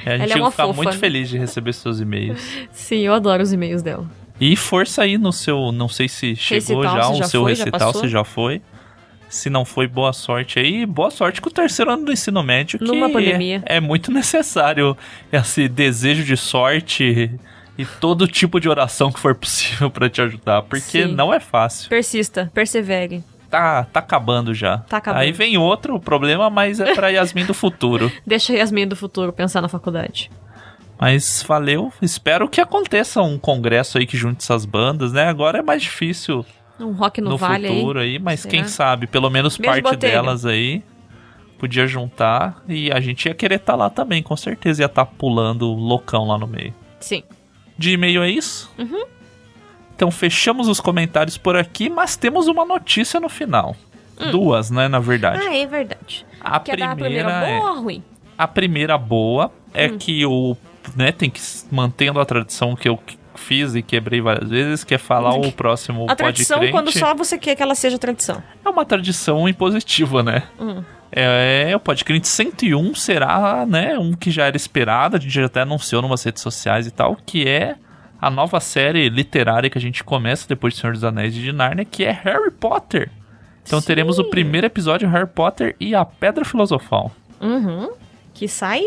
É, 0.06 0.14
a 0.14 0.18
gente 0.18 0.32
Ela 0.32 0.40
é 0.40 0.44
uma 0.44 0.52
fica 0.52 0.64
fofa, 0.68 0.76
muito 0.76 0.98
feliz 0.98 1.28
de 1.30 1.38
receber 1.38 1.74
seus 1.74 2.00
e-mails. 2.00 2.40
Sim, 2.72 3.00
eu 3.00 3.14
adoro 3.14 3.42
os 3.42 3.52
e-mails 3.52 3.82
dela. 3.82 4.06
E 4.40 4.56
força 4.56 5.02
aí 5.02 5.18
no 5.18 5.34
seu. 5.34 5.72
Não 5.72 5.90
sei 5.90 6.08
se 6.08 6.36
chegou 6.36 6.82
Recital, 6.82 6.96
já 6.96 7.04
se 7.04 7.12
o 7.12 7.16
já 7.16 7.28
seu 7.28 7.42
foi, 7.42 7.56
já 7.56 7.64
recital, 7.66 7.88
passou? 7.88 8.02
se 8.02 8.08
já 8.10 8.24
foi. 8.24 8.62
Se 9.30 9.50
não 9.50 9.66
foi, 9.66 9.88
boa 9.88 10.14
sorte 10.14 10.60
aí. 10.60 10.86
Boa 10.86 11.12
sorte 11.12 11.42
com 11.42 11.50
o 11.50 11.54
terceiro 11.54 11.92
ano 11.92 12.06
do 12.06 12.12
ensino 12.14 12.42
médio, 12.44 12.80
que 12.80 12.86
Numa 12.86 13.10
pandemia. 13.10 13.62
é 13.66 13.80
muito 13.80 14.12
necessário 14.14 14.96
esse 15.32 15.68
desejo 15.68 16.24
de 16.24 16.38
sorte 16.38 17.32
e 17.78 17.86
todo 17.86 18.28
tipo 18.28 18.60
de 18.60 18.70
oração 18.70 19.12
que 19.12 19.20
for 19.20 19.36
possível 19.36 19.90
pra 19.92 20.10
te 20.10 20.22
ajudar, 20.22 20.62
porque 20.64 21.04
Sim. 21.04 21.14
não 21.14 21.34
é 21.34 21.40
fácil. 21.40 21.90
Persista, 21.90 22.50
persevere. 22.54 23.24
Tá, 23.50 23.84
tá 23.86 24.00
acabando 24.00 24.54
já. 24.54 24.80
Tá 24.80 24.98
acabando. 24.98 25.22
Aí 25.22 25.32
vem 25.32 25.58
outro 25.58 26.00
problema, 26.00 26.50
mas 26.50 26.80
é 26.80 26.94
pra 26.94 27.10
Yasmin 27.10 27.46
do 27.46 27.54
futuro. 27.54 28.12
Deixa 28.26 28.54
Yasmin 28.54 28.88
do 28.88 28.96
futuro 28.96 29.32
pensar 29.32 29.62
na 29.62 29.70
faculdade. 29.70 30.30
Mas 31.00 31.46
valeu, 31.48 31.94
espero 32.02 32.50
que 32.50 32.60
aconteça 32.60 33.22
um 33.22 33.38
congresso 33.38 33.98
aí 34.00 34.06
que 34.08 34.18
junte 34.18 34.42
essas 34.44 34.66
bandas, 34.66 35.14
né? 35.14 35.28
Agora 35.28 35.60
é 35.60 35.62
mais 35.62 35.82
difícil 35.84 36.44
Um 36.80 36.92
rock 36.92 37.20
no, 37.22 37.32
no, 37.32 37.38
vale 37.38 37.68
futuro 37.68 38.00
aí. 38.00 38.12
aí, 38.14 38.20
mas 38.20 38.42
Será? 38.42 38.52
quem 38.52 38.68
sabe, 38.68 39.08
pelo 39.08 39.30
menos 39.30 39.58
Beijo, 39.58 39.82
parte 39.82 39.96
Botelho. 39.96 40.14
delas 40.14 40.46
aí 40.46 40.84
podia 41.58 41.88
juntar 41.88 42.62
e 42.68 42.92
a 42.92 43.00
gente 43.00 43.26
ia 43.28 43.34
querer 43.34 43.56
estar 43.56 43.76
lá 43.76 43.90
também, 43.90 44.22
com 44.22 44.38
certeza 44.38 44.84
ia 44.84 44.86
estar 44.86 45.06
pulando 45.06 45.66
loucão 45.74 46.28
lá 46.28 46.38
no 46.38 46.46
meio. 46.46 46.74
Sim. 47.00 47.24
De 47.78 47.92
e-mail 47.94 48.22
é 48.24 48.30
isso? 48.30 48.72
Uhum. 48.78 49.06
Então 49.96 50.12
fechamos 50.12 50.68
os 50.68 50.80
comentários 50.80 51.38
por 51.38 51.56
aqui, 51.56 51.90
mas 51.90 52.16
temos 52.16 52.48
uma 52.48 52.64
notícia 52.66 53.20
no 53.20 53.28
final. 53.30 53.76
Duas, 54.32 54.70
né, 54.72 54.88
na 54.88 55.00
verdade. 55.00 55.40
Hum. 55.44 55.50
Ah, 55.50 55.56
é 55.56 55.66
verdade. 55.66 56.26
a 56.42 56.60
Quer 56.60 56.78
dar 56.78 56.92
a 56.92 56.96
primeira 56.96 57.24
primeira 57.30 57.48
é 57.56 57.60
boa 57.60 57.72
ou 57.72 57.82
ruim? 57.84 58.04
a 58.38 58.48
primeira 58.48 58.98
boa 58.98 59.52
é 59.74 59.88
Hum. 59.88 59.98
que 59.98 60.26
o, 60.26 60.56
né, 60.96 61.12
tem 61.12 61.30
que 61.30 61.40
mantendo 61.72 62.20
a 62.20 62.26
tradição 62.26 62.76
que 62.76 62.88
eu 62.90 63.00
fiz 63.38 63.76
e 63.76 63.82
quebrei 63.82 64.22
várias 64.22 64.50
vezes, 64.50 64.84
que 64.84 64.94
é 64.94 64.98
falar 64.98 65.36
o 65.36 65.52
próximo 65.52 66.06
A 66.10 66.16
tradição 66.16 66.60
quando 66.72 66.92
só 66.92 67.14
você 67.14 67.38
quer 67.38 67.56
que 67.56 67.64
ela 67.64 67.76
seja 67.76 67.98
tradição. 67.98 68.42
É 68.66 68.70
uma 68.70 68.86
tradição 68.86 69.48
impositiva, 69.48 70.24
né? 70.24 70.44
Hum. 70.60 70.84
É, 71.12 71.74
o 71.76 71.80
Podcrente 71.80 72.28
101 72.28 72.96
será, 72.96 73.66
né, 73.66 73.98
um 73.98 74.14
que 74.14 74.30
já 74.30 74.46
era 74.46 74.58
esperado, 74.58 75.16
a 75.16 75.20
gente 75.20 75.34
já 75.34 75.46
até 75.46 75.62
anunciou 75.62 76.02
numas 76.02 76.22
redes 76.24 76.42
sociais 76.42 76.86
e 76.86 76.92
tal, 76.92 77.16
que 77.26 77.48
é 77.48 77.76
a 78.22 78.30
nova 78.30 78.60
série 78.60 79.08
literária 79.10 79.70
que 79.70 79.78
a 79.78 79.82
gente 79.82 80.04
começa 80.04 80.48
depois 80.48 80.74
de 80.74 80.82
Senhor 80.82 80.94
dos 80.94 81.04
Anéis 81.04 81.36
e 81.36 81.40
de 81.40 81.52
Narnia, 81.54 81.86
que 81.86 82.04
é 82.04 82.12
Harry 82.12 82.52
Potter. 82.52 83.10
Então 83.64 83.80
Sim. 83.80 83.88
teremos 83.88 84.18
o 84.20 84.26
primeiro 84.26 84.68
episódio 84.68 85.10
Harry 85.10 85.28
Potter 85.28 85.76
e 85.80 85.94
a 85.94 86.04
Pedra 86.04 86.44
Filosofal. 86.44 87.12
Uhum. 87.40 87.92
Que 88.34 88.48
sai 88.48 88.84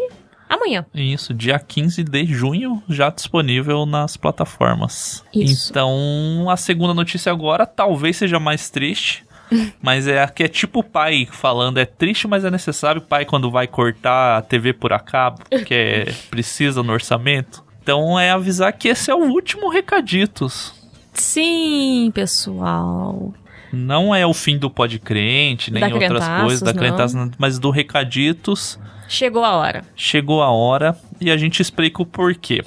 amanhã. 0.55 0.85
Isso, 0.95 1.33
dia 1.33 1.59
15 1.59 2.03
de 2.05 2.27
junho, 2.27 2.83
já 2.89 3.11
disponível 3.11 3.87
nas 3.87 4.17
plataformas. 4.17 5.25
Isso. 5.35 5.71
Então, 5.71 6.47
a 6.49 6.57
segunda 6.57 6.93
notícia 6.93 7.31
agora 7.33 7.65
talvez 7.65 8.17
seja 8.17 8.39
mais 8.39 8.69
triste. 8.69 9.25
Mas 9.83 10.07
é 10.07 10.25
que 10.29 10.45
é 10.45 10.49
tipo 10.49 10.81
o 10.81 10.85
pai 10.85 11.27
falando, 11.31 11.79
é 11.79 11.85
triste, 11.85 12.29
mas 12.29 12.45
é 12.45 12.51
necessário 12.53 13.01
o 13.01 13.05
pai 13.05 13.25
quando 13.25 13.51
vai 13.51 13.67
cortar 13.67 14.39
a 14.39 14.43
TV 14.43 14.73
por 14.73 14.93
a 14.93 15.01
cabo, 15.01 15.43
que 15.67 15.75
é, 15.75 16.05
precisa 16.31 16.85
no 16.85 16.93
orçamento. 16.93 17.65
Então 17.83 18.17
é 18.17 18.31
avisar 18.31 18.73
que 18.73 18.87
esse 18.87 19.11
é 19.11 19.15
o 19.15 19.25
último 19.25 19.69
Recaditos. 19.69 20.73
Sim, 21.13 22.13
pessoal. 22.15 23.35
Não 23.73 24.15
é 24.15 24.27
o 24.27 24.35
fim 24.35 24.59
do 24.59 24.69
Podcrente, 24.71 25.71
nem 25.71 25.81
Da 25.81 25.95
outras 25.95 26.29
coisas, 26.43 26.63
da. 26.63 26.73
Crentaços, 26.75 27.31
mas 27.39 27.59
do 27.59 27.71
Recaditos. 27.71 28.79
Chegou 29.09 29.45
a 29.45 29.57
hora. 29.57 29.85
chegou 29.97 30.43
a 30.43 30.51
hora 30.51 30.97
e 31.21 31.31
a 31.31 31.37
gente 31.37 31.61
explica 31.61 32.01
o 32.01 32.07
porquê. 32.07 32.63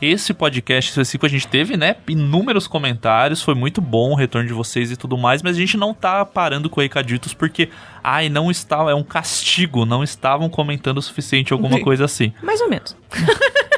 Esse 0.00 0.32
podcast 0.32 0.90
específico 0.90 1.26
a 1.26 1.28
gente 1.28 1.46
teve, 1.46 1.76
né, 1.76 1.96
inúmeros 2.08 2.66
comentários, 2.66 3.42
foi 3.42 3.54
muito 3.54 3.82
bom 3.82 4.12
o 4.12 4.14
retorno 4.14 4.48
de 4.48 4.54
vocês 4.54 4.90
e 4.90 4.96
tudo 4.96 5.18
mais, 5.18 5.42
mas 5.42 5.56
a 5.56 5.60
gente 5.60 5.76
não 5.76 5.92
tá 5.92 6.24
parando 6.24 6.70
com 6.70 6.80
recaditos 6.80 7.34
porque, 7.34 7.68
ai, 8.02 8.30
não 8.30 8.50
estava, 8.50 8.90
é 8.90 8.94
um 8.94 9.02
castigo, 9.02 9.84
não 9.84 10.02
estavam 10.02 10.48
comentando 10.48 10.98
o 10.98 11.02
suficiente, 11.02 11.52
alguma 11.52 11.80
coisa 11.80 12.06
assim. 12.06 12.32
Mais 12.42 12.62
ou 12.62 12.70
menos. 12.70 12.96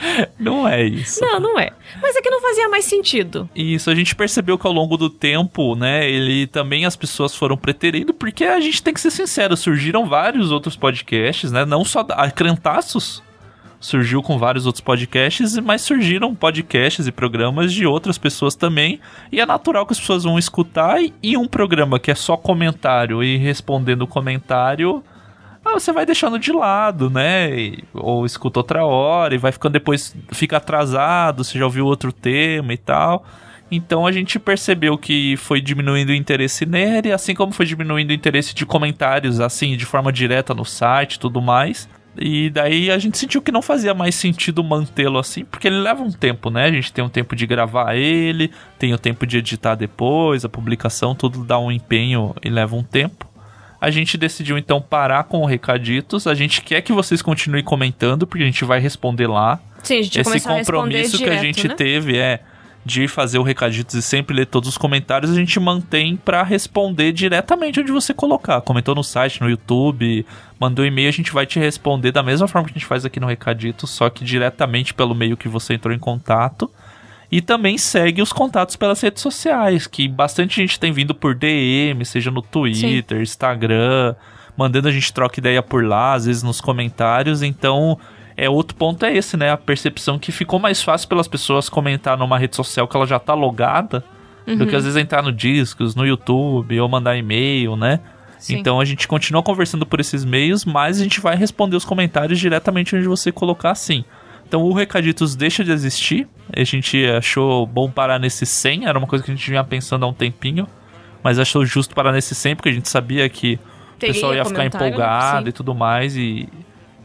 Não 0.38 0.66
é 0.66 0.82
isso. 0.82 1.20
Não, 1.20 1.38
não 1.38 1.58
é. 1.58 1.70
Mas 2.00 2.16
é 2.16 2.22
que 2.22 2.30
não 2.30 2.40
fazia 2.40 2.68
mais 2.68 2.84
sentido. 2.84 3.48
Isso, 3.54 3.90
a 3.90 3.94
gente 3.94 4.14
percebeu 4.14 4.58
que 4.58 4.66
ao 4.66 4.72
longo 4.72 4.96
do 4.96 5.10
tempo, 5.10 5.74
né, 5.74 6.08
ele 6.08 6.46
também 6.46 6.86
as 6.86 6.96
pessoas 6.96 7.34
foram 7.34 7.56
preterindo, 7.56 8.14
porque 8.14 8.44
a 8.44 8.60
gente 8.60 8.82
tem 8.82 8.94
que 8.94 9.00
ser 9.00 9.10
sincero, 9.10 9.56
surgiram 9.56 10.06
vários 10.06 10.50
outros 10.50 10.76
podcasts, 10.76 11.52
né, 11.52 11.64
não 11.64 11.84
só 11.84 12.06
a 12.10 12.30
Crentaços 12.30 13.22
surgiu 13.80 14.22
com 14.22 14.38
vários 14.38 14.66
outros 14.66 14.82
podcasts, 14.82 15.56
mas 15.58 15.80
surgiram 15.80 16.34
podcasts 16.34 17.06
e 17.06 17.12
programas 17.12 17.72
de 17.72 17.86
outras 17.86 18.18
pessoas 18.18 18.54
também, 18.54 19.00
e 19.32 19.40
é 19.40 19.46
natural 19.46 19.86
que 19.86 19.94
as 19.94 19.98
pessoas 19.98 20.24
vão 20.24 20.38
escutar 20.38 21.02
e, 21.02 21.14
e 21.22 21.36
um 21.36 21.48
programa 21.48 21.98
que 21.98 22.10
é 22.10 22.14
só 22.14 22.36
comentário 22.36 23.24
e 23.24 23.38
respondendo 23.38 24.02
o 24.02 24.06
comentário, 24.06 25.02
ah, 25.64 25.74
você 25.74 25.92
vai 25.92 26.06
deixando 26.06 26.38
de 26.38 26.52
lado, 26.52 27.10
né? 27.10 27.50
E- 27.58 27.84
ou 27.94 28.24
escuta 28.24 28.60
outra 28.60 28.84
hora 28.84 29.34
e 29.34 29.38
vai 29.38 29.52
ficando 29.52 29.74
depois, 29.74 30.14
fica 30.32 30.56
atrasado, 30.56 31.44
você 31.44 31.58
já 31.58 31.64
ouviu 31.64 31.86
outro 31.86 32.12
tema 32.12 32.72
e 32.72 32.78
tal. 32.78 33.24
Então 33.70 34.06
a 34.06 34.10
gente 34.10 34.38
percebeu 34.38 34.98
que 34.98 35.36
foi 35.36 35.60
diminuindo 35.60 36.10
o 36.10 36.14
interesse 36.14 36.66
nele, 36.66 37.12
assim 37.12 37.34
como 37.34 37.52
foi 37.52 37.64
diminuindo 37.66 38.10
o 38.10 38.12
interesse 38.12 38.52
de 38.54 38.66
comentários, 38.66 39.38
assim, 39.38 39.76
de 39.76 39.84
forma 39.84 40.12
direta 40.12 40.52
no 40.52 40.64
site 40.64 41.14
e 41.14 41.18
tudo 41.20 41.40
mais. 41.40 41.88
E 42.18 42.50
daí 42.50 42.90
a 42.90 42.98
gente 42.98 43.16
sentiu 43.16 43.40
que 43.40 43.52
não 43.52 43.62
fazia 43.62 43.94
mais 43.94 44.16
sentido 44.16 44.64
mantê-lo 44.64 45.18
assim, 45.18 45.44
porque 45.44 45.68
ele 45.68 45.78
leva 45.78 46.02
um 46.02 46.10
tempo, 46.10 46.50
né? 46.50 46.64
A 46.64 46.72
gente 46.72 46.92
tem 46.92 47.04
um 47.04 47.08
tempo 47.08 47.36
de 47.36 47.46
gravar 47.46 47.94
ele, 47.94 48.50
tem 48.76 48.92
o 48.92 48.98
tempo 48.98 49.24
de 49.24 49.38
editar 49.38 49.76
depois, 49.76 50.44
a 50.44 50.48
publicação, 50.48 51.14
tudo 51.14 51.44
dá 51.44 51.56
um 51.58 51.70
empenho 51.70 52.34
e 52.42 52.50
leva 52.50 52.74
um 52.74 52.82
tempo. 52.82 53.29
A 53.80 53.90
gente 53.90 54.18
decidiu 54.18 54.58
então 54.58 54.80
parar 54.80 55.24
com 55.24 55.38
o 55.40 55.46
recaditos. 55.46 56.26
A 56.26 56.34
gente 56.34 56.60
quer 56.62 56.82
que 56.82 56.92
vocês 56.92 57.22
continuem 57.22 57.64
comentando, 57.64 58.26
porque 58.26 58.42
a 58.42 58.46
gente 58.46 58.64
vai 58.64 58.78
responder 58.78 59.26
lá. 59.26 59.58
Sim, 59.82 59.98
a 59.98 60.02
gente 60.02 60.20
Esse 60.20 60.28
começar 60.28 60.52
a 60.52 60.58
compromisso 60.58 61.16
que 61.16 61.24
a 61.24 61.28
direto, 61.28 61.42
gente 61.42 61.68
né? 61.68 61.74
teve 61.74 62.18
é 62.18 62.40
de 62.84 63.06
fazer 63.06 63.38
o 63.38 63.42
recaditos 63.42 63.94
e 63.94 64.02
sempre 64.02 64.34
ler 64.34 64.46
todos 64.46 64.68
os 64.68 64.78
comentários, 64.78 65.30
a 65.30 65.34
gente 65.34 65.60
mantém 65.60 66.16
pra 66.16 66.42
responder 66.42 67.12
diretamente 67.12 67.80
onde 67.80 67.92
você 67.92 68.14
colocar. 68.14 68.60
Comentou 68.62 68.94
no 68.94 69.04
site, 69.04 69.40
no 69.40 69.50
YouTube, 69.50 70.24
mandou 70.58 70.84
e-mail, 70.84 71.08
a 71.08 71.12
gente 71.12 71.32
vai 71.32 71.46
te 71.46 71.58
responder 71.58 72.10
da 72.12 72.22
mesma 72.22 72.48
forma 72.48 72.66
que 72.66 72.72
a 72.72 72.78
gente 72.78 72.86
faz 72.86 73.04
aqui 73.04 73.20
no 73.20 73.26
recadito, 73.26 73.86
só 73.86 74.08
que 74.08 74.24
diretamente 74.24 74.94
pelo 74.94 75.14
meio 75.14 75.36
que 75.36 75.48
você 75.48 75.74
entrou 75.74 75.94
em 75.94 75.98
contato. 75.98 76.70
E 77.30 77.40
também 77.40 77.78
segue 77.78 78.20
os 78.20 78.32
contatos 78.32 78.74
pelas 78.74 79.00
redes 79.00 79.22
sociais, 79.22 79.86
que 79.86 80.08
bastante 80.08 80.56
gente 80.56 80.80
tem 80.80 80.92
vindo 80.92 81.14
por 81.14 81.34
DM, 81.34 82.04
seja 82.04 82.30
no 82.30 82.42
Twitter, 82.42 83.20
Instagram, 83.20 84.16
mandando 84.56 84.88
a 84.88 84.92
gente 84.92 85.12
troca 85.12 85.38
ideia 85.38 85.62
por 85.62 85.84
lá, 85.84 86.14
às 86.14 86.26
vezes 86.26 86.42
nos 86.42 86.60
comentários. 86.60 87.42
Então, 87.42 87.98
é 88.36 88.50
outro 88.50 88.76
ponto 88.76 89.04
é 89.04 89.16
esse, 89.16 89.36
né? 89.36 89.50
A 89.50 89.56
percepção 89.56 90.18
que 90.18 90.32
ficou 90.32 90.58
mais 90.58 90.82
fácil 90.82 91.08
pelas 91.08 91.28
pessoas 91.28 91.68
comentar 91.68 92.18
numa 92.18 92.38
rede 92.38 92.56
social 92.56 92.88
que 92.88 92.96
ela 92.96 93.06
já 93.06 93.18
tá 93.18 93.34
logada, 93.34 94.02
do 94.46 94.66
que 94.66 94.74
às 94.74 94.82
vezes 94.82 94.96
entrar 94.96 95.22
no 95.22 95.32
Discos, 95.32 95.94
no 95.94 96.04
YouTube 96.04 96.80
ou 96.80 96.88
mandar 96.88 97.16
e-mail, 97.16 97.76
né? 97.76 98.00
Sim. 98.38 98.56
Então 98.56 98.80
a 98.80 98.84
gente 98.84 99.06
continua 99.06 99.42
conversando 99.42 99.84
por 99.84 100.00
esses 100.00 100.24
meios, 100.24 100.64
mas 100.64 100.98
a 100.98 101.02
gente 101.02 101.20
vai 101.20 101.36
responder 101.36 101.76
os 101.76 101.84
comentários 101.84 102.38
diretamente 102.38 102.96
onde 102.96 103.06
você 103.06 103.30
colocar 103.30 103.74
sim. 103.74 104.04
Então 104.48 104.62
o 104.62 104.72
Recaditos 104.72 105.36
deixa 105.36 105.62
de 105.62 105.70
existir. 105.70 106.26
A 106.54 106.64
gente 106.64 107.04
achou 107.06 107.66
bom 107.66 107.90
parar 107.90 108.18
nesse 108.18 108.44
100, 108.46 108.86
era 108.86 108.98
uma 108.98 109.06
coisa 109.06 109.24
que 109.24 109.30
a 109.30 109.34
gente 109.34 109.48
vinha 109.48 109.62
pensando 109.62 110.04
há 110.04 110.08
um 110.08 110.12
tempinho, 110.12 110.66
mas 111.22 111.38
achou 111.38 111.64
justo 111.64 111.94
parar 111.94 112.12
nesse 112.12 112.34
100 112.34 112.56
porque 112.56 112.68
a 112.68 112.72
gente 112.72 112.88
sabia 112.88 113.28
que 113.28 113.54
o 113.54 113.98
Teria 113.98 114.14
pessoal 114.14 114.34
ia 114.34 114.44
ficar 114.44 114.60
né? 114.60 114.66
empolgado 114.66 115.48
e 115.48 115.52
tudo 115.52 115.74
mais 115.74 116.16
e 116.16 116.48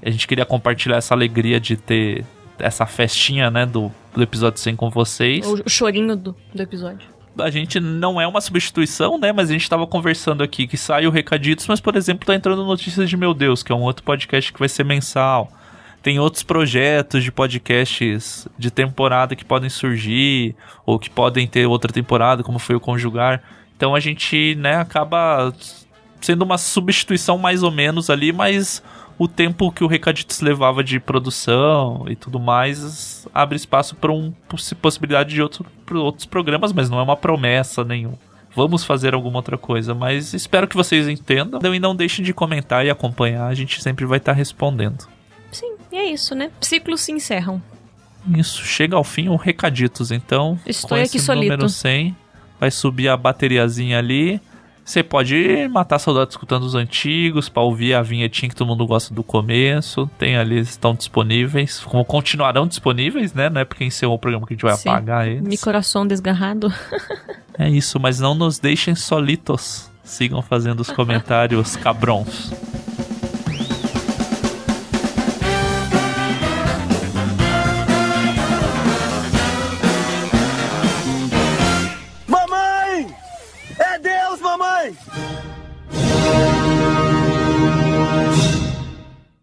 a 0.01 0.09
gente 0.09 0.27
queria 0.27 0.45
compartilhar 0.45 0.97
essa 0.97 1.13
alegria 1.13 1.59
de 1.59 1.75
ter 1.75 2.25
essa 2.57 2.85
festinha, 2.85 3.51
né, 3.51 3.65
do, 3.65 3.91
do 4.13 4.23
episódio 4.23 4.59
100 4.59 4.75
com 4.75 4.89
vocês 4.89 5.45
O, 5.45 5.63
o 5.65 5.69
chorinho 5.69 6.15
do, 6.15 6.35
do 6.53 6.61
episódio. 6.61 7.07
a 7.37 7.49
gente 7.49 7.79
não 7.79 8.21
é 8.21 8.25
uma 8.25 8.39
substituição, 8.39 9.17
né? 9.17 9.33
Mas 9.33 9.49
a 9.49 9.53
gente 9.53 9.69
tava 9.69 9.85
conversando 9.85 10.41
aqui 10.41 10.65
que 10.65 10.77
sai 10.77 11.05
o 11.05 11.09
Recaditos, 11.09 11.67
mas, 11.67 11.81
por 11.81 11.95
exemplo, 11.97 12.25
tá 12.25 12.33
entrando 12.33 12.63
notícias 12.63 13.09
de 13.09 13.17
Meu 13.17 13.33
Deus, 13.33 13.61
que 13.61 13.73
é 13.73 13.75
um 13.75 13.81
outro 13.81 14.03
podcast 14.03 14.53
que 14.53 14.59
vai 14.59 14.69
ser 14.69 14.85
mensal. 14.85 15.51
Tem 16.05 16.19
outros 16.19 16.43
projetos 16.43 17.23
de 17.23 17.31
podcasts 17.31 18.47
de 18.59 18.69
temporada 18.69 19.35
que 19.35 19.43
podem 19.43 19.71
surgir, 19.71 20.55
ou 20.85 20.99
que 20.99 21.09
podem 21.09 21.47
ter 21.47 21.65
outra 21.65 21.91
temporada, 21.91 22.43
como 22.43 22.59
foi 22.59 22.75
o 22.75 22.79
Conjugar. 22.79 23.41
Então 23.75 23.95
a 23.95 23.99
gente, 23.99 24.53
né, 24.53 24.75
acaba 24.75 25.51
sendo 26.21 26.43
uma 26.43 26.59
substituição 26.59 27.39
mais 27.39 27.63
ou 27.63 27.71
menos 27.71 28.11
ali, 28.11 28.31
mas 28.31 28.83
o 29.17 29.27
tempo 29.27 29.71
que 29.71 29.83
o 29.83 29.87
Recaditos 29.87 30.41
levava 30.41 30.83
de 30.83 30.99
produção 30.99 32.05
e 32.07 32.15
tudo 32.15 32.39
mais 32.39 33.27
abre 33.33 33.55
espaço 33.55 33.95
para 33.95 34.11
um 34.11 34.31
possi- 34.47 34.75
possibilidade 34.75 35.33
de 35.33 35.41
outro, 35.41 35.65
outros 35.91 36.27
programas, 36.27 36.71
mas 36.71 36.87
não 36.87 36.99
é 36.99 37.01
uma 37.01 37.17
promessa 37.17 37.83
nenhum. 37.83 38.13
Vamos 38.55 38.83
fazer 38.83 39.15
alguma 39.15 39.37
outra 39.37 39.57
coisa, 39.57 39.95
mas 39.95 40.35
espero 40.35 40.67
que 40.67 40.77
vocês 40.77 41.07
entendam 41.07 41.73
e 41.73 41.79
não 41.79 41.95
deixem 41.95 42.23
de 42.23 42.31
comentar 42.31 42.85
e 42.85 42.91
acompanhar, 42.91 43.47
a 43.47 43.55
gente 43.55 43.81
sempre 43.81 44.05
vai 44.05 44.19
estar 44.19 44.33
respondendo. 44.33 45.14
Sim, 45.55 45.75
e 45.91 45.97
é 45.97 46.05
isso, 46.11 46.35
né? 46.35 46.51
Ciclos 46.59 47.01
se 47.01 47.11
encerram. 47.11 47.61
Isso, 48.35 48.61
chega 48.63 48.95
ao 48.95 49.03
fim 49.03 49.29
o 49.29 49.35
Recaditos, 49.35 50.11
então. 50.11 50.59
Estou 50.65 50.89
com 50.89 50.95
aqui 50.95 51.03
esse 51.03 51.19
solito. 51.19 51.51
número 51.51 51.69
100, 51.69 52.15
vai 52.59 52.71
subir 52.71 53.07
a 53.07 53.15
bateriazinha 53.15 53.99
ali. 53.99 54.41
Você 54.83 55.01
pode 55.01 55.67
matar 55.69 55.97
saudade 55.97 56.31
escutando 56.31 56.63
os 56.63 56.75
antigos, 56.75 57.49
pra 57.49 57.63
ouvir 57.63 57.95
a 57.95 58.01
vinhetinha 58.03 58.49
que 58.49 58.55
todo 58.55 58.67
mundo 58.67 58.85
gosta 58.85 59.13
do 59.13 59.23
começo. 59.23 60.09
Tem 60.19 60.37
ali, 60.37 60.59
estão 60.59 60.93
disponíveis. 60.93 61.79
Como 61.79 62.03
continuarão 62.05 62.67
disponíveis, 62.67 63.33
né? 63.33 63.49
Não 63.49 63.61
é 63.61 63.65
porque 63.65 63.83
encerrou 63.83 64.15
o 64.15 64.19
programa 64.19 64.45
que 64.45 64.53
a 64.53 64.55
gente 64.55 64.63
vai 64.63 64.75
Sim. 64.75 64.89
apagar 64.89 65.27
eles. 65.27 65.41
Mi 65.41 65.57
coração 65.57 66.05
desgarrado. 66.05 66.71
É 67.57 67.69
isso, 67.69 67.97
mas 68.01 68.19
não 68.19 68.35
nos 68.35 68.59
deixem 68.59 68.95
solitos. 68.95 69.89
Sigam 70.03 70.41
fazendo 70.41 70.81
os 70.81 70.91
comentários 70.91 71.77
cabrons. 71.77 72.51